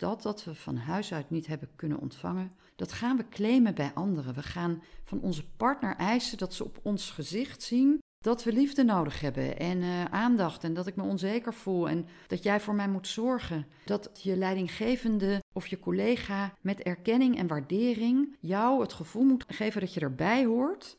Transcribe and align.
dat 0.00 0.22
dat 0.22 0.44
we 0.44 0.54
van 0.54 0.76
huis 0.76 1.12
uit 1.12 1.30
niet 1.30 1.46
hebben 1.46 1.68
kunnen 1.76 2.00
ontvangen, 2.00 2.52
dat 2.76 2.92
gaan 2.92 3.16
we 3.16 3.28
claimen 3.28 3.74
bij 3.74 3.92
anderen. 3.94 4.34
We 4.34 4.42
gaan 4.42 4.82
van 5.04 5.20
onze 5.20 5.48
partner 5.56 5.96
eisen 5.96 6.38
dat 6.38 6.54
ze 6.54 6.64
op 6.64 6.78
ons 6.82 7.10
gezicht 7.10 7.62
zien 7.62 7.98
dat 8.18 8.44
we 8.44 8.52
liefde 8.52 8.84
nodig 8.84 9.20
hebben 9.20 9.58
en 9.58 9.78
uh, 9.78 10.04
aandacht 10.04 10.64
en 10.64 10.74
dat 10.74 10.86
ik 10.86 10.96
me 10.96 11.02
onzeker 11.02 11.54
voel 11.54 11.88
en 11.88 12.06
dat 12.26 12.42
jij 12.42 12.60
voor 12.60 12.74
mij 12.74 12.88
moet 12.88 13.08
zorgen. 13.08 13.66
Dat 13.84 14.20
je 14.22 14.36
leidinggevende 14.36 15.42
of 15.52 15.66
je 15.66 15.78
collega 15.78 16.54
met 16.60 16.80
erkenning 16.80 17.38
en 17.38 17.46
waardering 17.46 18.36
jou 18.40 18.80
het 18.80 18.92
gevoel 18.92 19.24
moet 19.24 19.44
geven 19.48 19.80
dat 19.80 19.94
je 19.94 20.00
erbij 20.00 20.44
hoort. 20.44 20.96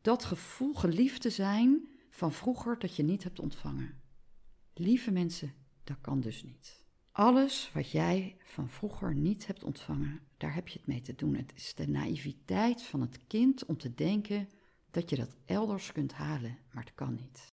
Dat 0.00 0.24
gevoel 0.24 0.74
geliefd 0.74 1.20
te 1.20 1.30
zijn 1.30 1.88
van 2.10 2.32
vroeger 2.32 2.78
dat 2.78 2.96
je 2.96 3.02
niet 3.02 3.22
hebt 3.22 3.40
ontvangen. 3.40 4.00
Lieve 4.74 5.10
mensen, 5.10 5.54
dat 5.84 5.96
kan 6.00 6.20
dus 6.20 6.42
niet. 6.42 6.79
Alles 7.12 7.70
wat 7.74 7.90
jij 7.90 8.36
van 8.44 8.68
vroeger 8.68 9.14
niet 9.14 9.46
hebt 9.46 9.64
ontvangen, 9.64 10.20
daar 10.36 10.54
heb 10.54 10.68
je 10.68 10.78
het 10.78 10.86
mee 10.86 11.00
te 11.00 11.14
doen. 11.14 11.34
Het 11.34 11.52
is 11.54 11.74
de 11.74 11.88
naïviteit 11.88 12.82
van 12.82 13.00
het 13.00 13.26
kind 13.26 13.64
om 13.64 13.78
te 13.78 13.94
denken 13.94 14.48
dat 14.90 15.10
je 15.10 15.16
dat 15.16 15.36
elders 15.44 15.92
kunt 15.92 16.12
halen, 16.12 16.58
maar 16.72 16.84
het 16.84 16.94
kan 16.94 17.14
niet. 17.14 17.52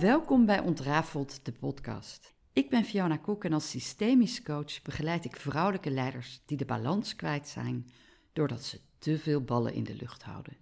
Welkom 0.00 0.46
bij 0.46 0.60
Ontrafeld, 0.60 1.44
de 1.44 1.52
podcast. 1.52 2.34
Ik 2.52 2.70
ben 2.70 2.84
Fiona 2.84 3.16
Koek 3.16 3.44
en 3.44 3.52
als 3.52 3.70
systemisch 3.70 4.42
coach 4.42 4.82
begeleid 4.82 5.24
ik 5.24 5.36
vrouwelijke 5.36 5.90
leiders 5.90 6.42
die 6.46 6.56
de 6.56 6.64
balans 6.64 7.16
kwijt 7.16 7.48
zijn 7.48 7.90
doordat 8.32 8.64
ze 8.64 8.80
te 8.98 9.18
veel 9.18 9.40
ballen 9.44 9.74
in 9.74 9.84
de 9.84 9.94
lucht 9.94 10.22
houden. 10.22 10.56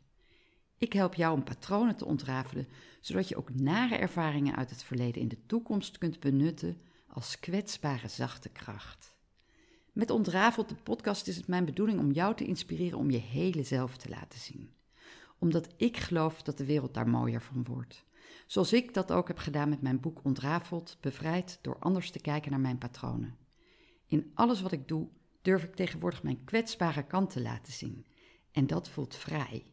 Ik 0.79 0.93
help 0.93 1.15
jou 1.15 1.35
om 1.35 1.45
patronen 1.45 1.97
te 1.97 2.05
ontrafelen, 2.05 2.69
zodat 3.01 3.29
je 3.29 3.37
ook 3.37 3.55
nare 3.55 3.97
ervaringen 3.97 4.57
uit 4.57 4.71
het 4.71 4.83
verleden 4.83 5.23
in 5.23 5.29
de 5.29 5.47
toekomst 5.47 5.99
kunt 5.99 6.21
benutten 6.21 6.81
als 7.07 7.41
kwetsbare 7.41 8.09
zachte 8.09 8.49
kracht. 8.49 9.17
Met 9.93 10.11
Ontrafeld, 10.11 10.69
de 10.69 10.75
podcast, 10.75 11.27
is 11.29 11.37
het 11.37 11.47
mijn 11.47 11.65
bedoeling 11.65 11.99
om 11.99 12.11
jou 12.11 12.35
te 12.35 12.45
inspireren 12.45 12.99
om 12.99 13.11
je 13.11 13.19
hele 13.19 13.63
zelf 13.63 13.97
te 13.97 14.09
laten 14.09 14.39
zien. 14.39 14.73
Omdat 15.39 15.69
ik 15.77 15.97
geloof 15.97 16.43
dat 16.43 16.59
de 16.59 16.65
wereld 16.65 16.95
daar 16.95 17.09
mooier 17.09 17.43
van 17.43 17.65
wordt. 17.65 18.05
Zoals 18.47 18.73
ik 18.73 18.95
dat 18.95 19.13
ook 19.13 19.29
heb 19.29 19.39
gedaan 19.39 19.69
met 19.69 19.83
mijn 19.83 20.01
boek 20.01 20.21
Ontrafeld, 20.23 20.97
bevrijd 21.01 21.59
door 21.63 21.79
anders 21.79 22.11
te 22.11 22.21
kijken 22.21 22.51
naar 22.51 22.61
mijn 22.61 22.79
patronen. 22.79 23.37
In 24.07 24.31
alles 24.35 24.61
wat 24.61 24.73
ik 24.73 24.89
doe, 24.89 25.09
durf 25.43 25.63
ik 25.63 25.75
tegenwoordig 25.75 26.23
mijn 26.23 26.45
kwetsbare 26.45 27.07
kant 27.07 27.31
te 27.31 27.43
laten 27.43 27.73
zien. 27.73 28.07
En 28.53 28.67
dat 28.67 28.89
voelt 28.89 29.17
vrij. 29.17 29.67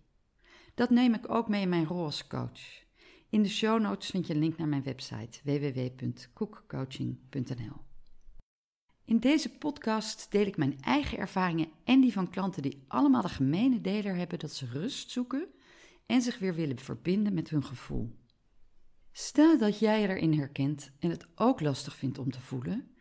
Dat 0.76 0.90
neem 0.90 1.14
ik 1.14 1.30
ook 1.30 1.48
mee 1.48 1.62
in 1.62 1.70
mijn 1.70 1.86
rol 1.86 2.04
als 2.04 2.28
coach. 2.28 2.84
In 3.30 3.44
de 3.44 3.50
show 3.50 3.82
notes 3.82 4.10
vind 4.10 4.28
je 4.28 4.34
een 4.34 4.40
link 4.40 4.58
naar 4.58 4.68
mijn 4.68 4.84
website 4.84 5.40
www.cookcoaching.nl. 5.44 7.84
In 9.06 9.20
deze 9.20 9.50
podcast 9.50 10.32
deel 10.32 10.46
ik 10.46 10.58
mijn 10.58 10.82
eigen 10.82 11.18
ervaringen 11.18 11.70
en 11.84 12.02
die 12.02 12.14
van 12.14 12.30
klanten 12.30 12.62
die 12.62 12.84
allemaal 12.88 13.22
de 13.22 13.30
gemene 13.30 13.82
deler 13.82 14.16
hebben 14.16 14.40
dat 14.40 14.52
ze 14.52 14.66
rust 14.66 15.12
zoeken 15.12 15.48
en 16.06 16.22
zich 16.22 16.40
weer 16.40 16.54
willen 16.54 16.80
verbinden 16.80 17.34
met 17.34 17.50
hun 17.50 17.64
gevoel. 17.64 18.16
Stel 19.12 19.58
dat 19.58 19.80
jij 19.80 20.02
je 20.02 20.08
erin 20.08 20.34
herkent 20.34 20.92
en 21.00 21.10
het 21.10 21.28
ook 21.36 21.62
lastig 21.62 21.96
vindt 21.96 22.18
om 22.18 22.32
te 22.32 22.42
voelen, 22.42 22.96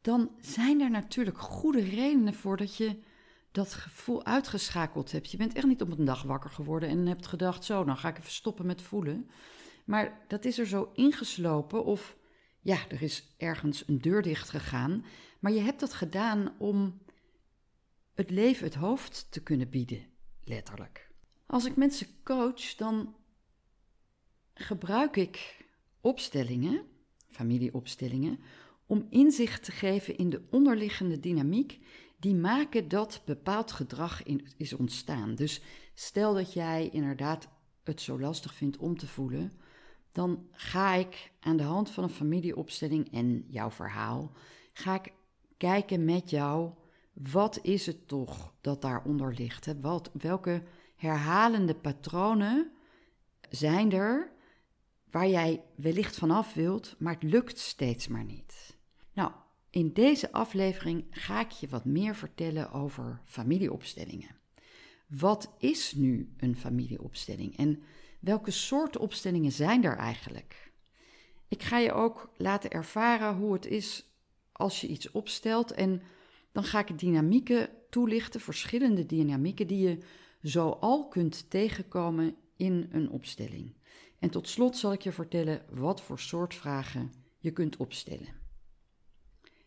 dan 0.00 0.30
zijn 0.40 0.80
er 0.80 0.90
natuurlijk 0.90 1.38
goede 1.38 1.80
redenen 1.80 2.34
voor 2.34 2.56
dat 2.56 2.76
je 2.76 2.98
dat 3.56 3.74
gevoel 3.74 4.24
uitgeschakeld 4.24 5.12
hebt. 5.12 5.30
Je 5.30 5.36
bent 5.36 5.54
echt 5.54 5.66
niet 5.66 5.82
op 5.82 5.98
een 5.98 6.04
dag 6.04 6.22
wakker 6.22 6.50
geworden 6.50 6.88
en 6.88 7.06
hebt 7.06 7.26
gedacht: 7.26 7.64
zo, 7.64 7.84
dan 7.84 7.96
ga 7.96 8.08
ik 8.08 8.18
even 8.18 8.30
stoppen 8.30 8.66
met 8.66 8.82
voelen. 8.82 9.30
Maar 9.84 10.24
dat 10.28 10.44
is 10.44 10.58
er 10.58 10.66
zo 10.66 10.90
ingeslopen 10.94 11.84
of 11.84 12.16
ja, 12.60 12.88
er 12.88 13.02
is 13.02 13.34
ergens 13.36 13.88
een 13.88 14.00
deur 14.00 14.22
dicht 14.22 14.48
gegaan. 14.48 15.04
Maar 15.40 15.52
je 15.52 15.60
hebt 15.60 15.80
dat 15.80 15.92
gedaan 15.92 16.54
om 16.58 16.98
het 18.14 18.30
leven 18.30 18.64
het 18.64 18.74
hoofd 18.74 19.26
te 19.30 19.42
kunnen 19.42 19.70
bieden, 19.70 20.06
letterlijk. 20.44 21.10
Als 21.46 21.64
ik 21.64 21.76
mensen 21.76 22.06
coach, 22.24 22.74
dan 22.74 23.14
gebruik 24.54 25.16
ik 25.16 25.64
opstellingen, 26.00 26.82
familieopstellingen, 27.28 28.40
om 28.86 29.06
inzicht 29.10 29.64
te 29.64 29.72
geven 29.72 30.16
in 30.16 30.30
de 30.30 30.46
onderliggende 30.50 31.20
dynamiek 31.20 31.80
die 32.26 32.34
maken 32.34 32.88
dat 32.88 33.22
bepaald 33.24 33.72
gedrag 33.72 34.22
in, 34.22 34.46
is 34.56 34.72
ontstaan. 34.72 35.34
Dus 35.34 35.60
stel 35.94 36.34
dat 36.34 36.52
jij 36.52 36.88
inderdaad 36.88 37.48
het 37.82 38.00
zo 38.00 38.20
lastig 38.20 38.54
vindt 38.54 38.76
om 38.76 38.98
te 38.98 39.06
voelen, 39.06 39.52
dan 40.12 40.46
ga 40.50 40.94
ik 40.94 41.32
aan 41.40 41.56
de 41.56 41.62
hand 41.62 41.90
van 41.90 42.04
een 42.04 42.10
familieopstelling 42.10 43.12
en 43.12 43.44
jouw 43.48 43.70
verhaal, 43.70 44.32
ga 44.72 44.94
ik 44.94 45.12
kijken 45.56 46.04
met 46.04 46.30
jou, 46.30 46.70
wat 47.12 47.58
is 47.62 47.86
het 47.86 48.08
toch 48.08 48.54
dat 48.60 48.82
daaronder 48.82 49.34
ligt? 49.34 49.64
Hè? 49.64 49.80
Wat, 49.80 50.10
welke 50.12 50.62
herhalende 50.96 51.74
patronen 51.74 52.70
zijn 53.50 53.92
er 53.92 54.32
waar 55.10 55.28
jij 55.28 55.62
wellicht 55.74 56.16
vanaf 56.18 56.54
wilt, 56.54 56.94
maar 56.98 57.14
het 57.14 57.22
lukt 57.22 57.58
steeds 57.58 58.08
maar 58.08 58.24
niet? 58.24 58.76
Nou, 59.12 59.32
in 59.76 59.92
deze 59.92 60.32
aflevering 60.32 61.04
ga 61.10 61.40
ik 61.40 61.50
je 61.50 61.68
wat 61.68 61.84
meer 61.84 62.14
vertellen 62.14 62.72
over 62.72 63.20
familieopstellingen. 63.24 64.36
Wat 65.06 65.54
is 65.58 65.92
nu 65.92 66.34
een 66.36 66.56
familieopstelling 66.56 67.56
en 67.56 67.82
welke 68.20 68.50
soorten 68.50 69.00
opstellingen 69.00 69.52
zijn 69.52 69.84
er 69.84 69.96
eigenlijk? 69.96 70.72
Ik 71.48 71.62
ga 71.62 71.78
je 71.78 71.92
ook 71.92 72.32
laten 72.36 72.70
ervaren 72.70 73.34
hoe 73.34 73.52
het 73.52 73.66
is 73.66 74.04
als 74.52 74.80
je 74.80 74.86
iets 74.86 75.10
opstelt 75.10 75.72
en 75.72 76.02
dan 76.52 76.64
ga 76.64 76.78
ik 76.78 76.98
dynamieken 76.98 77.68
toelichten, 77.90 78.40
verschillende 78.40 79.06
dynamieken 79.06 79.66
die 79.66 79.88
je 79.88 79.98
zo 80.42 80.68
al 80.68 81.08
kunt 81.08 81.50
tegenkomen 81.50 82.36
in 82.56 82.88
een 82.92 83.10
opstelling. 83.10 83.74
En 84.18 84.30
tot 84.30 84.48
slot 84.48 84.76
zal 84.76 84.92
ik 84.92 85.02
je 85.02 85.12
vertellen 85.12 85.64
wat 85.70 86.00
voor 86.00 86.18
soort 86.18 86.54
vragen 86.54 87.12
je 87.38 87.50
kunt 87.50 87.76
opstellen. 87.76 88.45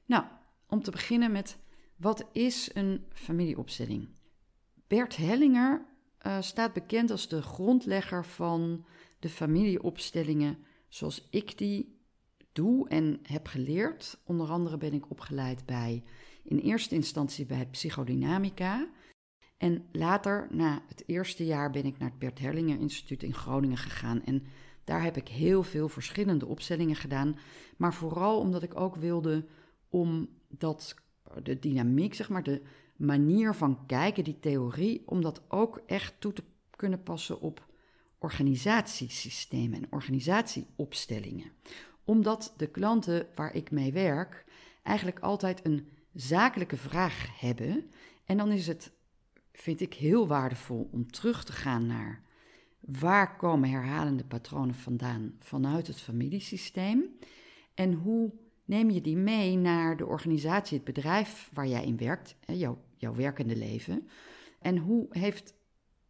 Nou, 0.09 0.23
om 0.67 0.81
te 0.81 0.91
beginnen 0.91 1.31
met 1.31 1.57
wat 1.95 2.25
is 2.31 2.69
een 2.73 3.05
familieopstelling? 3.13 4.09
Bert 4.87 5.15
Hellinger 5.15 5.85
uh, 6.27 6.41
staat 6.41 6.73
bekend 6.73 7.11
als 7.11 7.27
de 7.27 7.41
grondlegger 7.41 8.25
van 8.25 8.85
de 9.19 9.29
familieopstellingen 9.29 10.57
zoals 10.87 11.27
ik 11.29 11.57
die 11.57 11.99
doe 12.51 12.87
en 12.87 13.19
heb 13.23 13.47
geleerd. 13.47 14.19
Onder 14.23 14.49
andere 14.49 14.77
ben 14.77 14.93
ik 14.93 15.09
opgeleid 15.09 15.65
bij, 15.65 16.03
in 16.43 16.57
eerste 16.57 16.95
instantie 16.95 17.45
bij 17.45 17.65
psychodynamica. 17.65 18.89
En 19.57 19.85
later, 19.91 20.47
na 20.51 20.81
het 20.87 21.03
eerste 21.05 21.45
jaar, 21.45 21.71
ben 21.71 21.85
ik 21.85 21.97
naar 21.97 22.09
het 22.09 22.19
Bert 22.19 22.39
Hellinger 22.39 22.79
Instituut 22.79 23.23
in 23.23 23.33
Groningen 23.33 23.77
gegaan. 23.77 24.23
En 24.23 24.43
daar 24.83 25.03
heb 25.03 25.17
ik 25.17 25.27
heel 25.27 25.63
veel 25.63 25.89
verschillende 25.89 26.45
opstellingen 26.45 26.95
gedaan. 26.95 27.37
Maar 27.77 27.93
vooral 27.93 28.39
omdat 28.39 28.63
ik 28.63 28.79
ook 28.79 28.95
wilde 28.95 29.45
om 29.89 30.29
dat, 30.47 30.95
de 31.43 31.59
dynamiek, 31.59 32.13
zeg 32.13 32.29
maar, 32.29 32.43
de 32.43 32.61
manier 32.95 33.55
van 33.55 33.85
kijken, 33.85 34.23
die 34.23 34.39
theorie, 34.39 35.03
om 35.05 35.21
dat 35.21 35.41
ook 35.47 35.81
echt 35.85 36.13
toe 36.19 36.33
te 36.33 36.43
kunnen 36.75 37.03
passen 37.03 37.41
op 37.41 37.67
organisatiesystemen 38.17 39.81
en 39.81 39.91
organisatieopstellingen. 39.91 41.51
Omdat 42.03 42.53
de 42.57 42.67
klanten 42.67 43.27
waar 43.35 43.55
ik 43.55 43.71
mee 43.71 43.91
werk 43.91 44.45
eigenlijk 44.83 45.19
altijd 45.19 45.65
een 45.65 45.87
zakelijke 46.13 46.77
vraag 46.77 47.39
hebben. 47.39 47.91
En 48.25 48.37
dan 48.37 48.51
is 48.51 48.67
het, 48.67 48.91
vind 49.51 49.81
ik, 49.81 49.93
heel 49.93 50.27
waardevol 50.27 50.89
om 50.91 51.11
terug 51.11 51.45
te 51.45 51.51
gaan 51.51 51.87
naar 51.87 52.23
waar 52.79 53.37
komen 53.37 53.69
herhalende 53.69 54.23
patronen 54.23 54.75
vandaan 54.75 55.35
vanuit 55.39 55.87
het 55.87 56.01
familiesysteem 56.01 57.03
en 57.73 57.93
hoe 57.93 58.31
neem 58.69 58.89
je 58.89 59.01
die 59.01 59.17
mee 59.17 59.57
naar 59.57 59.97
de 59.97 60.05
organisatie, 60.05 60.77
het 60.77 60.85
bedrijf 60.85 61.49
waar 61.53 61.67
jij 61.67 61.83
in 61.83 61.97
werkt, 61.97 62.35
jouw, 62.45 62.77
jouw 62.95 63.15
werkende 63.15 63.55
leven. 63.55 64.07
En 64.59 64.77
hoe, 64.77 65.07
heeft, 65.09 65.53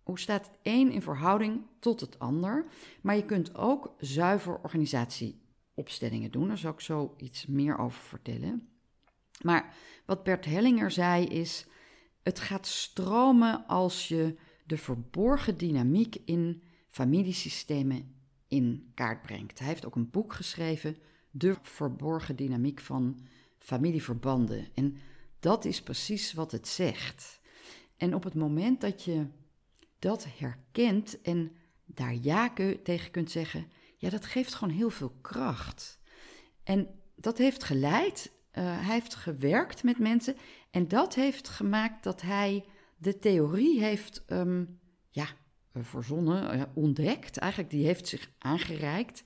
hoe 0.04 0.20
staat 0.20 0.46
het 0.46 0.58
een 0.62 0.92
in 0.92 1.02
verhouding 1.02 1.62
tot 1.80 2.00
het 2.00 2.20
ander? 2.20 2.66
Maar 3.02 3.16
je 3.16 3.26
kunt 3.26 3.56
ook 3.56 3.96
zuiver 3.98 4.60
organisatieopstellingen 4.64 6.32
doen, 6.32 6.48
daar 6.48 6.58
zal 6.58 6.72
ik 6.72 6.80
zo 6.80 7.14
iets 7.18 7.46
meer 7.46 7.78
over 7.78 8.02
vertellen. 8.02 8.70
Maar 9.42 9.76
wat 10.06 10.24
Bert 10.24 10.46
Hellinger 10.46 10.92
zei 10.92 11.26
is, 11.26 11.66
het 12.24 12.40
gaat 12.40 12.68
stromen 12.68 13.68
als 13.68 14.08
je 14.08 14.36
de 14.66 14.78
verborgen 14.78 15.58
dynamiek 15.58 16.16
in 16.26 16.64
familiesystemen 16.88 18.16
in 18.48 18.92
kaart 18.94 19.22
brengt. 19.22 19.60
Hij 19.60 19.68
heeft 19.68 19.86
ook 19.86 19.96
een 19.96 20.10
boek 20.10 20.34
geschreven, 20.34 20.98
de 21.32 21.56
verborgen 21.62 22.36
dynamiek 22.36 22.80
van 22.80 23.20
familieverbanden. 23.58 24.68
En 24.74 24.98
dat 25.40 25.66
is 25.66 25.82
precies 25.82 26.34
wat 26.34 26.52
het 26.52 26.68
zegt. 26.68 27.40
En 27.98 28.16
op 28.16 28.24
het 28.24 28.34
moment 28.34 28.82
dat 28.82 29.04
je 29.04 29.28
dat 30.00 30.26
herkent 30.38 31.22
en 31.22 31.52
daar 31.86 32.16
ja 32.16 32.54
tegen 32.84 33.12
kunt 33.12 33.32
zeggen, 33.32 33.68
ja, 33.98 34.10
dat 34.10 34.26
geeft 34.26 34.54
gewoon 34.54 34.74
heel 34.74 34.90
veel 34.90 35.14
kracht. 35.22 36.00
En 36.64 36.88
dat 37.16 37.38
heeft 37.38 37.64
geleid, 37.64 38.32
uh, 38.32 38.64
hij 38.64 38.94
heeft 38.94 39.16
gewerkt 39.16 39.84
met 39.84 40.00
mensen 40.00 40.36
en 40.72 40.88
dat 40.88 41.16
heeft 41.16 41.50
gemaakt 41.50 42.04
dat 42.04 42.22
hij 42.22 42.66
de 42.98 43.20
theorie 43.20 43.80
heeft 43.80 44.24
um, 44.28 44.80
ja, 45.10 45.28
verzonnen, 45.74 46.56
uh, 46.56 46.64
ontdekt. 46.74 47.38
Eigenlijk, 47.38 47.72
die 47.72 47.86
heeft 47.86 48.08
zich 48.08 48.32
aangereikt, 48.38 49.24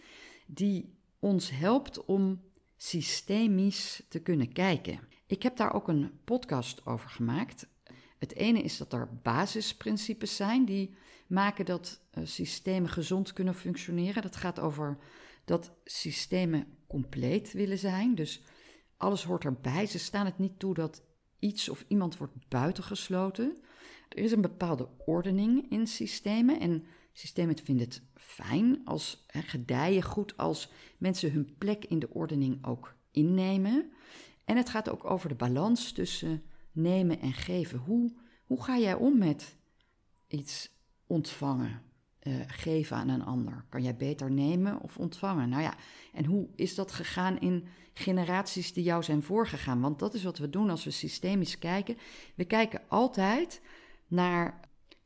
die 0.47 0.97
ons 1.23 1.49
helpt 1.49 2.05
om 2.05 2.41
systemisch 2.77 4.03
te 4.09 4.19
kunnen 4.19 4.51
kijken. 4.51 4.99
Ik 5.27 5.43
heb 5.43 5.57
daar 5.57 5.73
ook 5.73 5.87
een 5.87 6.19
podcast 6.23 6.85
over 6.85 7.09
gemaakt. 7.09 7.67
Het 8.17 8.35
ene 8.35 8.61
is 8.61 8.77
dat 8.77 8.93
er 8.93 9.19
basisprincipes 9.21 10.35
zijn 10.35 10.65
die 10.65 10.95
maken 11.27 11.65
dat 11.65 12.01
uh, 12.13 12.25
systemen 12.25 12.89
gezond 12.89 13.33
kunnen 13.33 13.55
functioneren. 13.55 14.21
Dat 14.21 14.35
gaat 14.35 14.59
over 14.59 14.97
dat 15.45 15.71
systemen 15.83 16.67
compleet 16.87 17.51
willen 17.51 17.77
zijn. 17.79 18.15
Dus 18.15 18.43
alles 18.97 19.23
hoort 19.23 19.45
erbij. 19.45 19.85
Ze 19.85 19.99
staan 19.99 20.25
het 20.25 20.37
niet 20.37 20.59
toe 20.59 20.73
dat 20.73 21.03
iets 21.39 21.69
of 21.69 21.85
iemand 21.87 22.17
wordt 22.17 22.47
buitengesloten. 22.49 23.57
Er 24.09 24.23
is 24.23 24.31
een 24.31 24.41
bepaalde 24.41 24.89
ordening 25.05 25.71
in 25.71 25.87
systemen 25.87 26.59
en 26.59 26.85
systemen 27.13 27.57
vinden 27.57 27.85
het 27.85 28.01
fijn 28.15 28.81
als 28.85 29.23
hè, 29.27 29.41
gedijen 29.41 30.03
goed 30.03 30.37
als 30.37 30.71
mensen 30.97 31.31
hun 31.31 31.55
plek 31.57 31.85
in 31.85 31.99
de 31.99 32.09
ordening 32.09 32.65
ook 32.65 32.95
innemen. 33.11 33.91
En 34.45 34.57
het 34.57 34.69
gaat 34.69 34.89
ook 34.89 35.05
over 35.05 35.29
de 35.29 35.35
balans 35.35 35.91
tussen 35.91 36.43
nemen 36.71 37.19
en 37.19 37.33
geven. 37.33 37.79
Hoe, 37.79 38.13
hoe 38.45 38.63
ga 38.63 38.77
jij 38.77 38.93
om 38.93 39.17
met 39.17 39.55
iets 40.27 40.69
ontvangen, 41.07 41.81
uh, 42.23 42.35
geven 42.47 42.97
aan 42.97 43.09
een 43.09 43.23
ander? 43.23 43.65
Kan 43.69 43.83
jij 43.83 43.95
beter 43.95 44.31
nemen 44.31 44.81
of 44.81 44.97
ontvangen? 44.97 45.49
Nou 45.49 45.61
ja, 45.61 45.75
en 46.13 46.25
hoe 46.25 46.47
is 46.55 46.75
dat 46.75 46.91
gegaan 46.91 47.39
in 47.39 47.67
generaties 47.93 48.73
die 48.73 48.83
jou 48.83 49.03
zijn 49.03 49.23
voorgegaan? 49.23 49.81
Want 49.81 49.99
dat 49.99 50.13
is 50.13 50.23
wat 50.23 50.37
we 50.37 50.49
doen 50.49 50.69
als 50.69 50.83
we 50.83 50.91
systemisch 50.91 51.59
kijken. 51.59 51.97
We 52.35 52.45
kijken 52.45 52.81
altijd 52.87 53.61
naar 54.07 54.59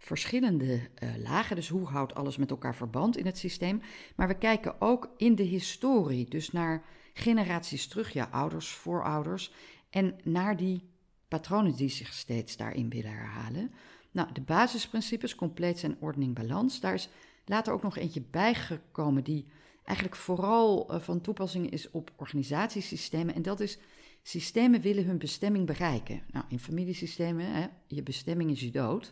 verschillende 0.07 0.73
uh, 1.03 1.09
lagen. 1.17 1.55
Dus 1.55 1.69
hoe 1.69 1.85
houdt 1.85 2.15
alles 2.15 2.37
met 2.37 2.49
elkaar 2.49 2.75
verband 2.75 3.17
in 3.17 3.25
het 3.25 3.37
systeem? 3.37 3.81
Maar 4.15 4.27
we 4.27 4.37
kijken 4.37 4.81
ook 4.81 5.09
in 5.17 5.35
de 5.35 5.43
historie, 5.43 6.29
dus 6.29 6.51
naar 6.51 6.83
generaties 7.13 7.87
terug, 7.87 8.13
ja, 8.13 8.27
ouders, 8.31 8.69
voorouders, 8.69 9.51
en 9.89 10.15
naar 10.23 10.57
die 10.57 10.89
patronen 11.27 11.75
die 11.75 11.89
zich 11.89 12.13
steeds 12.13 12.57
daarin 12.57 12.89
willen 12.89 13.11
herhalen. 13.11 13.71
Nou, 14.11 14.31
de 14.33 14.41
basisprincipes, 14.41 15.35
compleet 15.35 15.79
zijn 15.79 15.97
ordening, 15.99 16.35
balans, 16.35 16.79
daar 16.79 16.93
is 16.93 17.09
later 17.45 17.73
ook 17.73 17.83
nog 17.83 17.97
eentje 17.97 18.21
bijgekomen 18.31 19.23
die 19.23 19.45
eigenlijk 19.83 20.17
vooral 20.17 20.93
uh, 20.93 20.99
van 20.99 21.21
toepassing 21.21 21.69
is 21.69 21.91
op 21.91 22.11
organisatiesystemen. 22.15 23.35
En 23.35 23.41
dat 23.41 23.59
is, 23.59 23.77
systemen 24.23 24.81
willen 24.81 25.05
hun 25.05 25.17
bestemming 25.17 25.65
bereiken. 25.65 26.21
Nou, 26.31 26.45
in 26.49 26.59
familiesystemen, 26.59 27.51
hè, 27.53 27.67
je 27.87 28.03
bestemming 28.03 28.51
is 28.51 28.59
je 28.59 28.71
dood. 28.71 29.11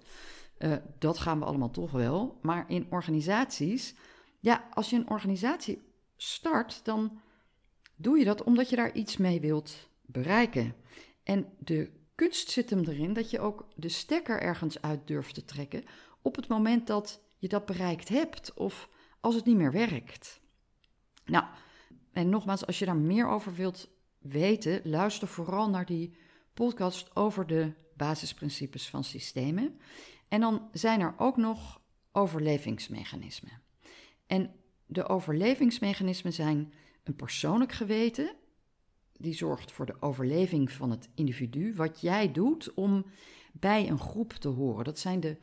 Uh, 0.60 0.76
dat 1.00 1.18
gaan 1.18 1.40
we 1.40 1.46
allemaal 1.46 1.72
toch 1.72 1.92
wel. 1.92 2.40
Maar 2.42 2.66
in 2.68 2.88
organisaties, 2.90 3.96
ja, 4.40 4.68
als 4.74 4.90
je 4.90 4.96
een 4.96 5.10
organisatie 5.10 5.82
start, 6.16 6.86
dan 6.86 7.20
doe 7.96 8.18
je 8.18 8.26
dat 8.26 8.44
omdat 8.44 8.70
je 8.70 8.76
daar 8.76 8.94
iets 8.94 9.18
mee 9.18 9.40
wilt 9.40 9.90
bereiken. 10.02 10.76
En 11.24 11.48
de 11.60 11.92
kunst 12.16 12.50
zit 12.50 12.70
hem 12.70 12.84
erin 12.84 13.14
dat 13.14 13.30
je 13.30 13.40
ook 13.40 13.68
de 13.76 13.90
stekker 13.90 14.42
ergens 14.42 14.82
uit 14.82 15.08
durft 15.08 15.34
te 15.34 15.46
trekken 15.46 15.84
op 16.22 16.36
het 16.36 16.48
moment 16.48 16.88
dat 16.88 17.22
je 17.38 17.48
dat 17.48 17.66
bereikt 17.66 18.10
hebt 18.10 18.54
of 18.54 18.90
als 19.20 19.36
het 19.36 19.46
niet 19.46 19.58
meer 19.58 19.72
werkt. 19.72 20.40
Nou, 21.26 21.46
en 22.12 22.30
nogmaals, 22.30 22.66
als 22.66 22.80
je 22.80 22.86
daar 22.86 22.96
meer 22.96 23.28
over 23.28 23.54
wilt 23.56 23.90
weten, 24.20 24.82
luister 24.84 25.28
vooral 25.28 25.70
naar 25.70 25.86
die 25.86 26.18
podcast 26.54 27.16
over 27.16 27.48
de 27.48 27.74
basisprincipes 27.94 28.90
van 28.90 29.04
systemen. 29.04 29.80
En 30.28 30.40
dan 30.40 30.70
zijn 30.72 31.02
er 31.02 31.14
ook 31.18 31.38
nog 31.38 31.82
overlevingsmechanismen. 32.12 33.62
En 34.28 34.52
de 34.86 35.08
overlevingsmechanismen 35.08 36.34
zijn 36.34 36.74
een 37.04 37.16
persoonlijk 37.16 37.72
geweten, 37.72 38.36
die 39.18 39.34
zorgt 39.34 39.72
voor 39.72 39.86
de 39.86 40.02
overleving 40.02 40.72
van 40.72 40.92
het 40.92 41.10
individu. 41.16 41.74
Wat 41.76 42.02
jij 42.02 42.32
doet 42.32 42.74
om 42.74 43.06
bij 43.60 43.90
een 43.90 44.00
groep 44.00 44.34
te 44.34 44.48
horen. 44.48 44.86
Dat 44.86 45.00
zijn 45.00 45.20
de 45.20 45.38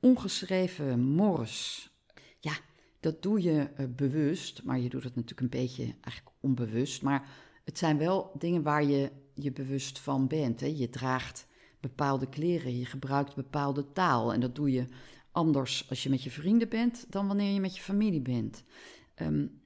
ongeschreven 0.00 1.00
mores. 1.00 1.90
Ja, 2.38 2.52
dat 3.00 3.22
doe 3.22 3.42
je 3.42 3.70
uh, 3.78 3.86
bewust, 3.88 4.62
maar 4.62 4.78
je 4.78 4.88
doet 4.88 5.04
het 5.04 5.14
natuurlijk 5.14 5.40
een 5.40 5.60
beetje 5.60 5.82
eigenlijk 5.82 6.36
onbewust. 6.40 7.02
Maar 7.02 7.28
het 7.64 7.78
zijn 7.78 7.98
wel 7.98 8.30
dingen 8.38 8.62
waar 8.62 8.84
je 8.84 9.10
je 9.34 9.52
bewust 9.52 9.98
van 9.98 10.26
bent. 10.26 10.60
Hè. 10.60 10.66
Je 10.66 10.90
draagt 10.90 11.46
bepaalde 11.80 12.28
kleren, 12.28 12.78
je 12.78 12.84
gebruikt 12.84 13.34
bepaalde 13.34 13.92
taal. 13.92 14.32
En 14.32 14.40
dat 14.40 14.54
doe 14.54 14.72
je 14.72 14.86
anders 15.30 15.86
als 15.88 16.02
je 16.02 16.10
met 16.10 16.22
je 16.22 16.30
vrienden 16.30 16.68
bent 16.68 17.06
dan 17.08 17.26
wanneer 17.26 17.52
je 17.52 17.60
met 17.60 17.76
je 17.76 17.82
familie 17.82 18.20
bent. 18.20 18.64
Um, 19.22 19.60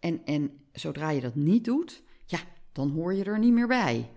en, 0.00 0.24
en 0.24 0.60
zodra 0.72 1.10
je 1.10 1.20
dat 1.20 1.34
niet 1.34 1.64
doet, 1.64 2.02
ja, 2.26 2.38
dan 2.72 2.90
hoor 2.90 3.14
je 3.14 3.24
er 3.24 3.38
niet 3.38 3.52
meer 3.52 3.66
bij. 3.66 4.10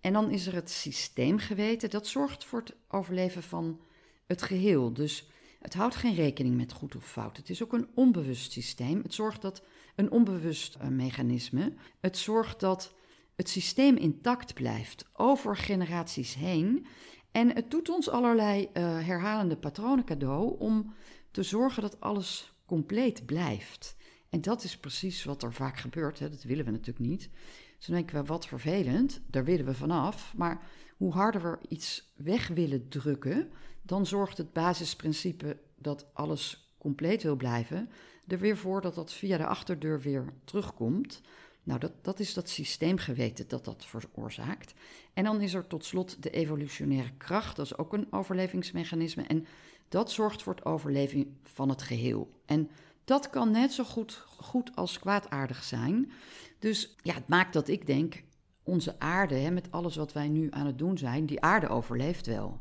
En 0.00 0.12
dan 0.12 0.30
is 0.30 0.46
er 0.46 0.54
het 0.54 0.70
systeemgeweten, 0.70 1.90
dat 1.90 2.06
zorgt 2.06 2.44
voor 2.44 2.58
het 2.60 2.74
overleven 2.88 3.42
van 3.42 3.80
het 4.26 4.42
geheel. 4.42 4.92
Dus 4.92 5.30
het 5.60 5.74
houdt 5.74 5.96
geen 5.96 6.14
rekening 6.14 6.56
met 6.56 6.72
goed 6.72 6.96
of 6.96 7.04
fout. 7.04 7.36
Het 7.36 7.50
is 7.50 7.62
ook 7.62 7.72
een 7.72 7.88
onbewust 7.94 8.52
systeem. 8.52 9.02
Het 9.02 9.14
zorgt 9.14 9.42
dat 9.42 9.62
een 9.96 10.10
onbewust 10.10 10.76
uh, 10.76 10.88
mechanisme. 10.88 11.72
Het 12.00 12.16
zorgt 12.16 12.60
dat 12.60 12.94
het 13.38 13.48
systeem 13.48 13.96
intact 13.96 14.54
blijft 14.54 15.04
over 15.12 15.56
generaties 15.56 16.34
heen. 16.34 16.86
En 17.32 17.54
het 17.54 17.70
doet 17.70 17.88
ons 17.88 18.08
allerlei 18.08 18.62
uh, 18.62 18.82
herhalende 18.82 19.56
patronen 19.56 20.04
cadeau 20.04 20.58
om 20.58 20.94
te 21.30 21.42
zorgen 21.42 21.82
dat 21.82 22.00
alles 22.00 22.52
compleet 22.66 23.26
blijft. 23.26 23.96
En 24.28 24.40
dat 24.40 24.64
is 24.64 24.76
precies 24.76 25.24
wat 25.24 25.42
er 25.42 25.52
vaak 25.52 25.78
gebeurt. 25.78 26.18
Hè. 26.18 26.30
Dat 26.30 26.42
willen 26.42 26.64
we 26.64 26.70
natuurlijk 26.70 27.06
niet. 27.06 27.30
Dus 27.76 27.86
dan 27.86 27.96
denken 27.96 28.20
we, 28.20 28.26
wat 28.26 28.46
vervelend, 28.46 29.20
daar 29.26 29.44
willen 29.44 29.66
we 29.66 29.74
vanaf. 29.74 30.34
Maar 30.36 30.62
hoe 30.96 31.12
harder 31.12 31.42
we 31.42 31.68
iets 31.68 32.12
weg 32.16 32.48
willen 32.48 32.88
drukken, 32.88 33.50
dan 33.82 34.06
zorgt 34.06 34.38
het 34.38 34.52
basisprincipe 34.52 35.58
dat 35.76 36.06
alles 36.12 36.72
compleet 36.78 37.22
wil 37.22 37.36
blijven, 37.36 37.90
er 38.26 38.38
weer 38.38 38.56
voor 38.56 38.80
dat 38.80 38.94
dat 38.94 39.12
via 39.12 39.36
de 39.36 39.46
achterdeur 39.46 40.00
weer 40.00 40.32
terugkomt. 40.44 41.20
Nou, 41.62 41.80
dat, 41.80 41.92
dat 42.02 42.20
is 42.20 42.34
dat 42.34 42.48
systeemgeweten 42.48 43.48
dat 43.48 43.64
dat 43.64 43.86
veroorzaakt. 43.86 44.74
En 45.12 45.24
dan 45.24 45.40
is 45.40 45.54
er 45.54 45.66
tot 45.66 45.84
slot 45.84 46.22
de 46.22 46.30
evolutionaire 46.30 47.12
kracht, 47.16 47.56
dat 47.56 47.66
is 47.66 47.78
ook 47.78 47.92
een 47.92 48.06
overlevingsmechanisme. 48.10 49.22
En 49.22 49.46
dat 49.88 50.10
zorgt 50.10 50.42
voor 50.42 50.54
het 50.54 50.64
overleving 50.64 51.26
van 51.42 51.68
het 51.68 51.82
geheel. 51.82 52.30
En 52.46 52.70
dat 53.04 53.30
kan 53.30 53.50
net 53.50 53.72
zo 53.72 53.84
goed, 53.84 54.24
goed 54.26 54.76
als 54.76 54.98
kwaadaardig 54.98 55.64
zijn. 55.64 56.12
Dus 56.58 56.96
ja, 57.02 57.14
het 57.14 57.28
maakt 57.28 57.52
dat 57.52 57.68
ik 57.68 57.86
denk, 57.86 58.22
onze 58.62 59.00
aarde, 59.00 59.34
hè, 59.34 59.50
met 59.50 59.70
alles 59.70 59.96
wat 59.96 60.12
wij 60.12 60.28
nu 60.28 60.46
aan 60.50 60.66
het 60.66 60.78
doen 60.78 60.98
zijn, 60.98 61.26
die 61.26 61.40
aarde 61.40 61.68
overleeft 61.68 62.26
wel. 62.26 62.60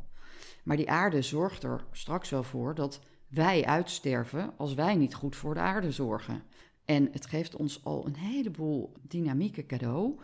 Maar 0.64 0.78
die 0.78 0.90
aarde 0.90 1.22
zorgt 1.22 1.64
er 1.64 1.86
straks 1.92 2.30
wel 2.30 2.44
voor 2.44 2.76
dat 2.76 3.00
wij 3.28 3.66
uitsterven 3.66 4.54
als 4.58 4.74
wij 4.74 4.96
niet 4.96 5.14
goed 5.14 5.36
voor 5.36 5.54
de 5.54 5.60
aarde 5.60 5.92
zorgen. 5.92 6.44
En 6.88 7.10
het 7.12 7.26
geeft 7.26 7.56
ons 7.56 7.84
al 7.84 8.06
een 8.06 8.16
heleboel 8.16 8.94
dynamieke 9.02 9.66
cadeau 9.66 10.20